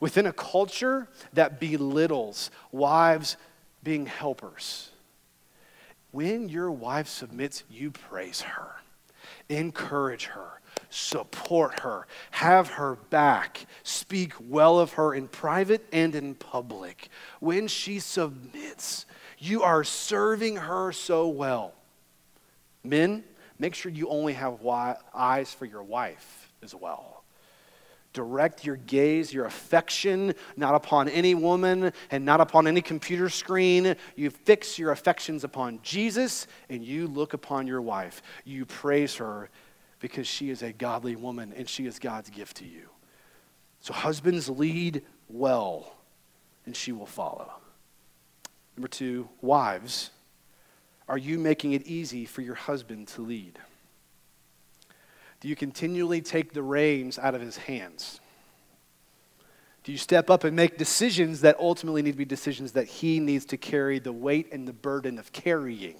Within 0.00 0.26
a 0.26 0.32
culture 0.32 1.08
that 1.32 1.58
belittles 1.58 2.50
wives 2.72 3.36
being 3.82 4.06
helpers. 4.06 4.90
When 6.10 6.48
your 6.48 6.70
wife 6.70 7.08
submits, 7.08 7.64
you 7.70 7.90
praise 7.90 8.42
her, 8.42 8.76
encourage 9.48 10.26
her, 10.26 10.60
support 10.90 11.80
her, 11.80 12.06
have 12.30 12.68
her 12.70 12.96
back, 13.10 13.66
speak 13.82 14.32
well 14.40 14.78
of 14.78 14.92
her 14.94 15.14
in 15.14 15.28
private 15.28 15.86
and 15.92 16.14
in 16.14 16.34
public. 16.34 17.08
When 17.40 17.68
she 17.68 17.98
submits, 17.98 19.06
you 19.38 19.62
are 19.62 19.84
serving 19.84 20.56
her 20.56 20.92
so 20.92 21.28
well. 21.28 21.72
Men, 22.82 23.24
make 23.58 23.74
sure 23.74 23.90
you 23.90 24.08
only 24.08 24.34
have 24.34 24.64
eyes 25.14 25.52
for 25.52 25.64
your 25.64 25.82
wife 25.82 26.52
as 26.62 26.74
well. 26.74 27.24
Direct 28.14 28.64
your 28.64 28.76
gaze, 28.76 29.32
your 29.32 29.44
affection, 29.44 30.34
not 30.56 30.74
upon 30.74 31.08
any 31.08 31.34
woman 31.34 31.92
and 32.10 32.24
not 32.24 32.40
upon 32.40 32.66
any 32.66 32.80
computer 32.80 33.28
screen. 33.28 33.94
You 34.16 34.30
fix 34.30 34.78
your 34.78 34.92
affections 34.92 35.44
upon 35.44 35.80
Jesus 35.82 36.46
and 36.70 36.82
you 36.82 37.06
look 37.06 37.34
upon 37.34 37.66
your 37.66 37.82
wife. 37.82 38.22
You 38.44 38.64
praise 38.64 39.16
her 39.16 39.50
because 40.00 40.26
she 40.26 40.50
is 40.50 40.62
a 40.62 40.72
godly 40.72 41.16
woman 41.16 41.52
and 41.54 41.68
she 41.68 41.86
is 41.86 41.98
God's 41.98 42.30
gift 42.30 42.56
to 42.58 42.64
you. 42.64 42.88
So, 43.80 43.92
husbands, 43.92 44.48
lead 44.48 45.02
well 45.28 45.92
and 46.66 46.74
she 46.74 46.92
will 46.92 47.06
follow. 47.06 47.52
Number 48.76 48.88
two, 48.88 49.28
wives, 49.40 50.10
are 51.08 51.18
you 51.18 51.38
making 51.38 51.72
it 51.72 51.86
easy 51.86 52.24
for 52.24 52.42
your 52.42 52.54
husband 52.54 53.08
to 53.08 53.22
lead? 53.22 53.58
Do 55.40 55.48
you 55.48 55.56
continually 55.56 56.20
take 56.20 56.52
the 56.52 56.62
reins 56.62 57.18
out 57.18 57.34
of 57.34 57.40
his 57.40 57.56
hands? 57.56 58.20
Do 59.84 59.92
you 59.92 59.98
step 59.98 60.28
up 60.28 60.44
and 60.44 60.54
make 60.54 60.76
decisions 60.76 61.40
that 61.40 61.58
ultimately 61.58 62.02
need 62.02 62.12
to 62.12 62.18
be 62.18 62.24
decisions 62.24 62.72
that 62.72 62.86
he 62.86 63.20
needs 63.20 63.46
to 63.46 63.56
carry 63.56 63.98
the 63.98 64.12
weight 64.12 64.52
and 64.52 64.68
the 64.68 64.72
burden 64.72 65.18
of 65.18 65.32
carrying? 65.32 65.96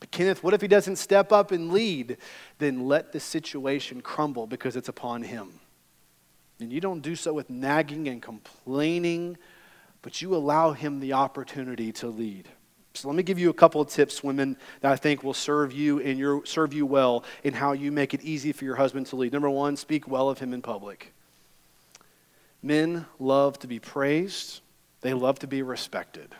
But 0.00 0.10
Kenneth, 0.10 0.44
what 0.44 0.52
if 0.52 0.60
he 0.60 0.68
doesn't 0.68 0.96
step 0.96 1.32
up 1.32 1.52
and 1.52 1.72
lead? 1.72 2.18
Then 2.58 2.86
let 2.86 3.12
the 3.12 3.20
situation 3.20 4.02
crumble 4.02 4.46
because 4.46 4.76
it's 4.76 4.90
upon 4.90 5.22
him. 5.22 5.60
And 6.60 6.72
you 6.72 6.80
don't 6.80 7.00
do 7.00 7.16
so 7.16 7.32
with 7.32 7.48
nagging 7.48 8.08
and 8.08 8.20
complaining, 8.20 9.38
but 10.02 10.20
you 10.20 10.34
allow 10.34 10.72
him 10.72 11.00
the 11.00 11.14
opportunity 11.14 11.92
to 11.92 12.08
lead. 12.08 12.48
So 12.96 13.08
let 13.08 13.16
me 13.16 13.22
give 13.22 13.38
you 13.38 13.50
a 13.50 13.54
couple 13.54 13.80
of 13.80 13.88
tips, 13.88 14.24
women, 14.24 14.56
that 14.80 14.90
I 14.90 14.96
think 14.96 15.22
will 15.22 15.34
serve 15.34 15.72
you 15.72 16.00
and 16.00 16.18
your, 16.18 16.44
serve 16.46 16.72
you 16.72 16.86
well 16.86 17.24
in 17.44 17.52
how 17.52 17.72
you 17.72 17.92
make 17.92 18.14
it 18.14 18.22
easy 18.22 18.52
for 18.52 18.64
your 18.64 18.76
husband 18.76 19.06
to 19.08 19.16
lead. 19.16 19.32
Number 19.32 19.50
one, 19.50 19.76
speak 19.76 20.08
well 20.08 20.30
of 20.30 20.38
him 20.38 20.54
in 20.54 20.62
public. 20.62 21.12
Men 22.62 23.06
love 23.18 23.58
to 23.60 23.66
be 23.66 23.78
praised. 23.78 24.60
They 25.02 25.12
love 25.12 25.38
to 25.40 25.46
be 25.46 25.62
respected. 25.62 26.34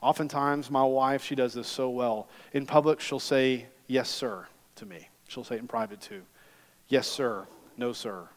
Oftentimes, 0.00 0.70
my 0.70 0.84
wife, 0.84 1.24
she 1.24 1.34
does 1.34 1.52
this 1.52 1.66
so 1.66 1.90
well. 1.90 2.28
In 2.52 2.64
public, 2.66 3.00
she'll 3.00 3.18
say, 3.18 3.66
Yes, 3.86 4.08
sir, 4.08 4.46
to 4.76 4.86
me. 4.86 5.08
She'll 5.28 5.44
say 5.44 5.56
it 5.56 5.60
in 5.60 5.68
private, 5.68 6.00
too. 6.00 6.22
Yes, 6.88 7.06
sir. 7.06 7.46
No, 7.76 7.92
sir. 7.92 8.28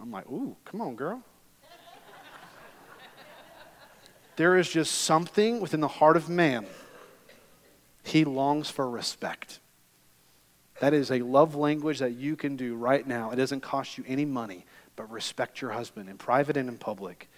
I'm 0.00 0.12
like, 0.12 0.30
Ooh, 0.30 0.56
come 0.64 0.80
on, 0.80 0.94
girl. 0.94 1.22
There 4.38 4.56
is 4.56 4.68
just 4.70 4.94
something 4.94 5.58
within 5.58 5.80
the 5.80 5.88
heart 5.88 6.16
of 6.16 6.28
man. 6.28 6.64
He 8.04 8.24
longs 8.24 8.70
for 8.70 8.88
respect. 8.88 9.58
That 10.78 10.94
is 10.94 11.10
a 11.10 11.18
love 11.22 11.56
language 11.56 11.98
that 11.98 12.12
you 12.12 12.36
can 12.36 12.54
do 12.54 12.76
right 12.76 13.04
now. 13.04 13.32
It 13.32 13.36
doesn't 13.36 13.62
cost 13.62 13.98
you 13.98 14.04
any 14.06 14.24
money, 14.24 14.64
but 14.94 15.10
respect 15.10 15.60
your 15.60 15.72
husband 15.72 16.08
in 16.08 16.18
private 16.18 16.56
and 16.56 16.68
in 16.68 16.78
public. 16.78 17.28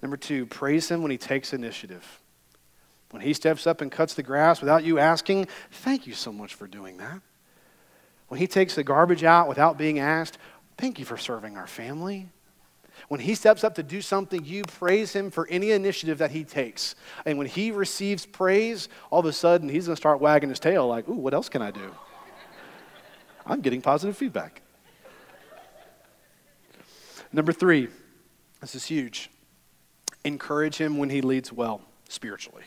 Number 0.00 0.16
two, 0.16 0.46
praise 0.46 0.90
him 0.90 1.02
when 1.02 1.10
he 1.10 1.18
takes 1.18 1.52
initiative. 1.52 2.22
When 3.10 3.20
he 3.20 3.34
steps 3.34 3.66
up 3.66 3.82
and 3.82 3.92
cuts 3.92 4.14
the 4.14 4.22
grass 4.22 4.62
without 4.62 4.82
you 4.82 4.98
asking, 4.98 5.48
thank 5.70 6.06
you 6.06 6.14
so 6.14 6.32
much 6.32 6.54
for 6.54 6.66
doing 6.66 6.96
that. 6.96 7.20
When 8.28 8.40
he 8.40 8.46
takes 8.46 8.76
the 8.76 8.82
garbage 8.82 9.24
out 9.24 9.46
without 9.46 9.76
being 9.76 9.98
asked, 9.98 10.38
thank 10.78 10.98
you 10.98 11.04
for 11.04 11.18
serving 11.18 11.58
our 11.58 11.66
family. 11.66 12.30
When 13.08 13.20
he 13.20 13.34
steps 13.34 13.62
up 13.62 13.76
to 13.76 13.82
do 13.82 14.00
something, 14.02 14.44
you 14.44 14.62
praise 14.64 15.12
him 15.12 15.30
for 15.30 15.46
any 15.48 15.70
initiative 15.70 16.18
that 16.18 16.32
he 16.32 16.42
takes. 16.42 16.96
And 17.24 17.38
when 17.38 17.46
he 17.46 17.70
receives 17.70 18.26
praise, 18.26 18.88
all 19.10 19.20
of 19.20 19.26
a 19.26 19.32
sudden 19.32 19.68
he's 19.68 19.86
going 19.86 19.94
to 19.94 20.00
start 20.00 20.20
wagging 20.20 20.48
his 20.48 20.58
tail 20.58 20.88
like, 20.88 21.08
ooh, 21.08 21.14
what 21.14 21.32
else 21.32 21.48
can 21.48 21.62
I 21.62 21.70
do? 21.70 21.94
I'm 23.46 23.60
getting 23.60 23.80
positive 23.80 24.16
feedback. 24.16 24.60
Number 27.32 27.52
three, 27.52 27.88
this 28.60 28.74
is 28.74 28.84
huge. 28.84 29.30
Encourage 30.24 30.76
him 30.76 30.98
when 30.98 31.10
he 31.10 31.20
leads 31.20 31.52
well 31.52 31.82
spiritually. 32.08 32.64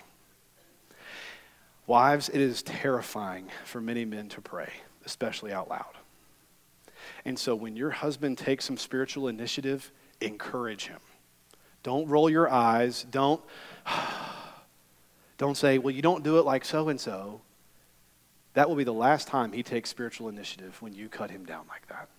Wives, 1.85 2.29
it 2.29 2.39
is 2.39 2.61
terrifying 2.61 3.49
for 3.65 3.81
many 3.81 4.05
men 4.05 4.29
to 4.29 4.41
pray, 4.41 4.71
especially 5.05 5.51
out 5.51 5.69
loud. 5.69 5.97
And 7.25 7.37
so 7.37 7.55
when 7.55 7.75
your 7.75 7.89
husband 7.89 8.37
takes 8.37 8.63
some 8.63 8.77
spiritual 8.77 9.27
initiative, 9.27 9.91
encourage 10.21 10.87
him. 10.87 10.99
Don't 11.83 12.07
roll 12.07 12.29
your 12.29 12.49
eyes. 12.49 13.05
Don't, 13.09 13.41
don't 15.37 15.55
say, 15.55 15.77
well, 15.77 15.93
you 15.93 16.01
don't 16.01 16.23
do 16.23 16.39
it 16.39 16.45
like 16.45 16.65
so 16.65 16.89
and 16.89 16.99
so. 16.99 17.41
That 18.53 18.67
will 18.67 18.75
be 18.75 18.83
the 18.83 18.91
last 18.93 19.27
time 19.27 19.51
he 19.51 19.63
takes 19.63 19.89
spiritual 19.89 20.27
initiative 20.27 20.81
when 20.81 20.93
you 20.93 21.07
cut 21.07 21.31
him 21.31 21.45
down 21.45 21.65
like 21.69 21.87
that. 21.87 22.09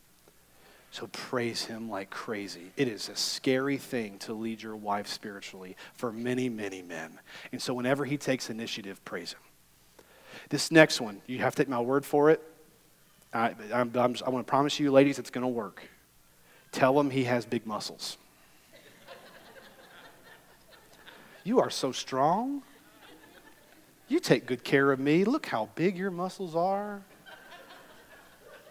So 0.93 1.07
praise 1.09 1.65
him 1.65 1.89
like 1.89 2.11
crazy. 2.11 2.73
It 2.77 2.89
is 2.89 3.09
a 3.09 3.17
scary 3.17 3.77
thing 3.77 4.19
to 4.21 4.33
lead 4.33 4.61
your 4.63 4.75
wife 4.75 5.07
spiritually 5.07 5.77
for 5.95 6.13
many, 6.13 6.49
many 6.49 6.83
men. 6.83 7.21
And 7.53 7.63
so 7.63 7.75
whenever 7.75 8.05
he 8.05 8.17
takes 8.17 8.51
initiative, 8.51 9.05
praise 9.05 9.33
him. 9.33 9.41
This 10.49 10.73
next 10.73 11.01
one, 11.01 11.23
you 11.27 11.39
have 11.39 11.55
to 11.55 11.63
take 11.63 11.69
my 11.69 11.81
word 11.81 12.05
for 12.05 12.31
it. 12.31 12.43
I, 13.33 13.55
I'm, 13.73 13.93
I'm, 13.95 14.17
I 14.27 14.31
want 14.31 14.45
to 14.45 14.51
promise 14.51 14.81
you, 14.81 14.91
ladies, 14.91 15.21
it's 15.21 15.31
going 15.31 15.43
to 15.43 15.49
work. 15.49 15.83
Tell 16.72 16.98
him 16.98 17.11
he 17.11 17.24
has 17.24 17.44
big 17.44 17.66
muscles. 17.66 18.16
you 21.44 21.61
are 21.61 21.70
so 21.70 21.92
strong. 21.92 22.62
You 24.09 24.20
take 24.20 24.46
good 24.46 24.64
care 24.64 24.92
of 24.92 25.00
me. 25.00 25.24
Look 25.24 25.46
how 25.46 25.68
big 25.74 25.96
your 25.96 26.11
muscles 26.11 26.54
are. 26.56 27.02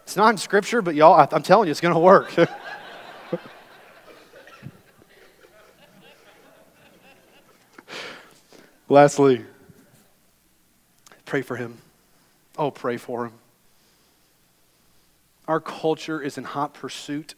It's 0.03 0.17
not 0.17 0.29
in 0.31 0.37
scripture, 0.37 0.81
but 0.81 0.95
y'all, 0.95 1.27
I'm 1.31 1.43
telling 1.43 1.67
you, 1.67 1.71
it's 1.71 1.81
going 1.81 1.93
to 1.93 1.99
work. 1.99 2.33
Lastly, 8.89 9.45
pray 11.25 11.43
for 11.43 11.55
him. 11.55 11.77
Oh, 12.57 12.71
pray 12.71 12.97
for 12.97 13.25
him. 13.25 13.33
Our 15.47 15.59
culture 15.59 16.21
is 16.21 16.37
in 16.37 16.43
hot 16.43 16.73
pursuit 16.73 17.35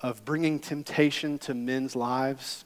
of 0.00 0.24
bringing 0.24 0.58
temptation 0.58 1.38
to 1.38 1.54
men's 1.54 1.94
lives, 1.94 2.64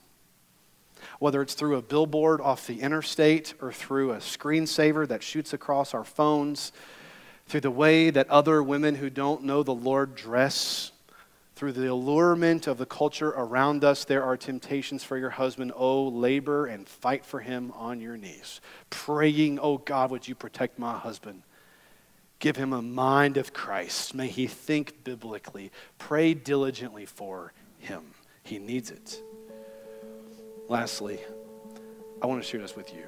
whether 1.19 1.41
it's 1.41 1.53
through 1.53 1.75
a 1.75 1.81
billboard 1.81 2.41
off 2.41 2.67
the 2.67 2.81
interstate 2.81 3.53
or 3.61 3.71
through 3.71 4.11
a 4.11 4.17
screensaver 4.17 5.07
that 5.07 5.21
shoots 5.21 5.53
across 5.53 5.93
our 5.93 6.03
phones, 6.03 6.71
through 7.47 7.61
the 7.61 7.71
way 7.71 8.09
that 8.09 8.29
other 8.29 8.63
women 8.63 8.95
who 8.95 9.09
don't 9.09 9.43
know 9.43 9.63
the 9.63 9.73
Lord 9.73 10.15
dress, 10.15 10.91
through 11.55 11.71
the 11.71 11.89
allurement 11.89 12.67
of 12.67 12.77
the 12.77 12.85
culture 12.85 13.29
around 13.29 13.83
us, 13.83 14.03
there 14.03 14.23
are 14.23 14.35
temptations 14.35 15.03
for 15.03 15.17
your 15.17 15.29
husband. 15.29 15.71
Oh, 15.75 16.07
labor 16.07 16.65
and 16.65 16.87
fight 16.87 17.25
for 17.25 17.39
him 17.39 17.71
on 17.75 18.01
your 18.01 18.17
knees, 18.17 18.59
praying, 18.89 19.59
Oh 19.59 19.77
God, 19.77 20.11
would 20.11 20.27
you 20.27 20.35
protect 20.35 20.79
my 20.79 20.97
husband? 20.97 21.43
Give 22.39 22.55
him 22.55 22.73
a 22.73 22.81
mind 22.81 23.37
of 23.37 23.53
Christ. 23.53 24.13
May 24.13 24.27
he 24.27 24.47
think 24.47 25.03
biblically. 25.03 25.71
Pray 25.97 26.33
diligently 26.33 27.05
for 27.05 27.53
him. 27.79 28.03
He 28.43 28.59
needs 28.59 28.91
it. 28.91 29.21
Lastly, 30.67 31.19
I 32.21 32.27
want 32.27 32.43
to 32.43 32.47
share 32.47 32.61
this 32.61 32.75
with 32.75 32.93
you. 32.93 33.05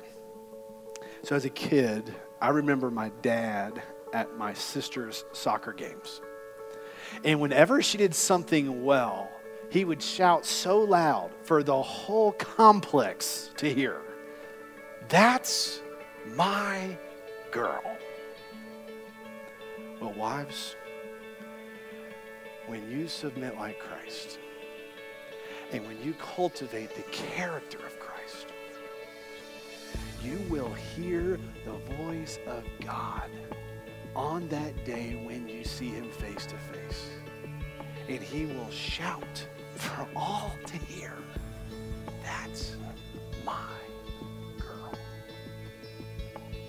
So, 1.23 1.35
as 1.35 1.45
a 1.45 1.49
kid, 1.49 2.13
I 2.41 2.49
remember 2.49 2.89
my 2.89 3.09
dad 3.21 3.81
at 4.13 4.37
my 4.37 4.53
sister's 4.53 5.25
soccer 5.33 5.73
games. 5.73 6.21
And 7.23 7.39
whenever 7.39 7.81
she 7.81 7.97
did 7.97 8.13
something 8.13 8.83
well, 8.83 9.29
he 9.69 9.83
would 9.85 10.01
shout 10.01 10.45
so 10.45 10.79
loud 10.79 11.31
for 11.43 11.63
the 11.63 11.81
whole 11.81 12.31
complex 12.33 13.51
to 13.57 13.73
hear. 13.73 14.01
That's 15.09 15.81
my 16.35 16.97
girl. 17.51 17.81
But, 19.99 20.15
wives, 20.15 20.75
when 22.67 22.89
you 22.91 23.07
submit 23.07 23.55
like 23.57 23.79
Christ, 23.79 24.39
and 25.71 25.85
when 25.85 26.01
you 26.01 26.13
cultivate 26.13 26.95
the 26.95 27.03
character 27.11 27.79
of 27.85 27.99
Christ, 27.99 28.47
you 30.23 30.39
will 30.49 30.73
hear 30.73 31.39
the 31.65 31.95
voice 31.95 32.39
of 32.47 32.63
God 32.85 33.29
on 34.15 34.47
that 34.49 34.85
day 34.85 35.21
when 35.25 35.47
you 35.47 35.63
see 35.63 35.89
him 35.89 36.09
face 36.09 36.45
to 36.47 36.55
face. 36.57 37.09
And 38.09 38.19
he 38.19 38.45
will 38.45 38.69
shout 38.69 39.47
for 39.75 40.07
all 40.15 40.51
to 40.65 40.77
hear, 40.77 41.13
That's 42.23 42.75
my 43.45 43.53
girl. 44.57 44.93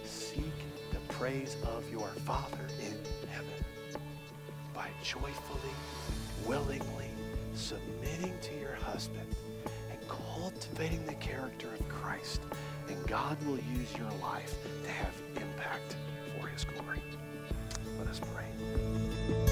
Seek 0.05 0.53
the 0.93 1.13
praise 1.13 1.57
of 1.65 1.91
your 1.91 2.09
Father 2.27 2.67
joyfully, 5.03 5.75
willingly 6.47 7.11
submitting 7.55 8.35
to 8.41 8.59
your 8.59 8.75
husband 8.75 9.27
and 9.91 9.99
cultivating 10.09 11.05
the 11.07 11.15
character 11.15 11.69
of 11.69 11.89
Christ. 11.89 12.41
And 12.89 13.07
God 13.07 13.37
will 13.45 13.59
use 13.59 13.97
your 13.97 14.11
life 14.23 14.57
to 14.85 14.91
have 14.91 15.15
impact 15.37 15.97
for 16.39 16.47
his 16.49 16.65
glory. 16.65 17.03
Let 17.99 18.09
us 18.09 18.21
pray. 18.35 19.48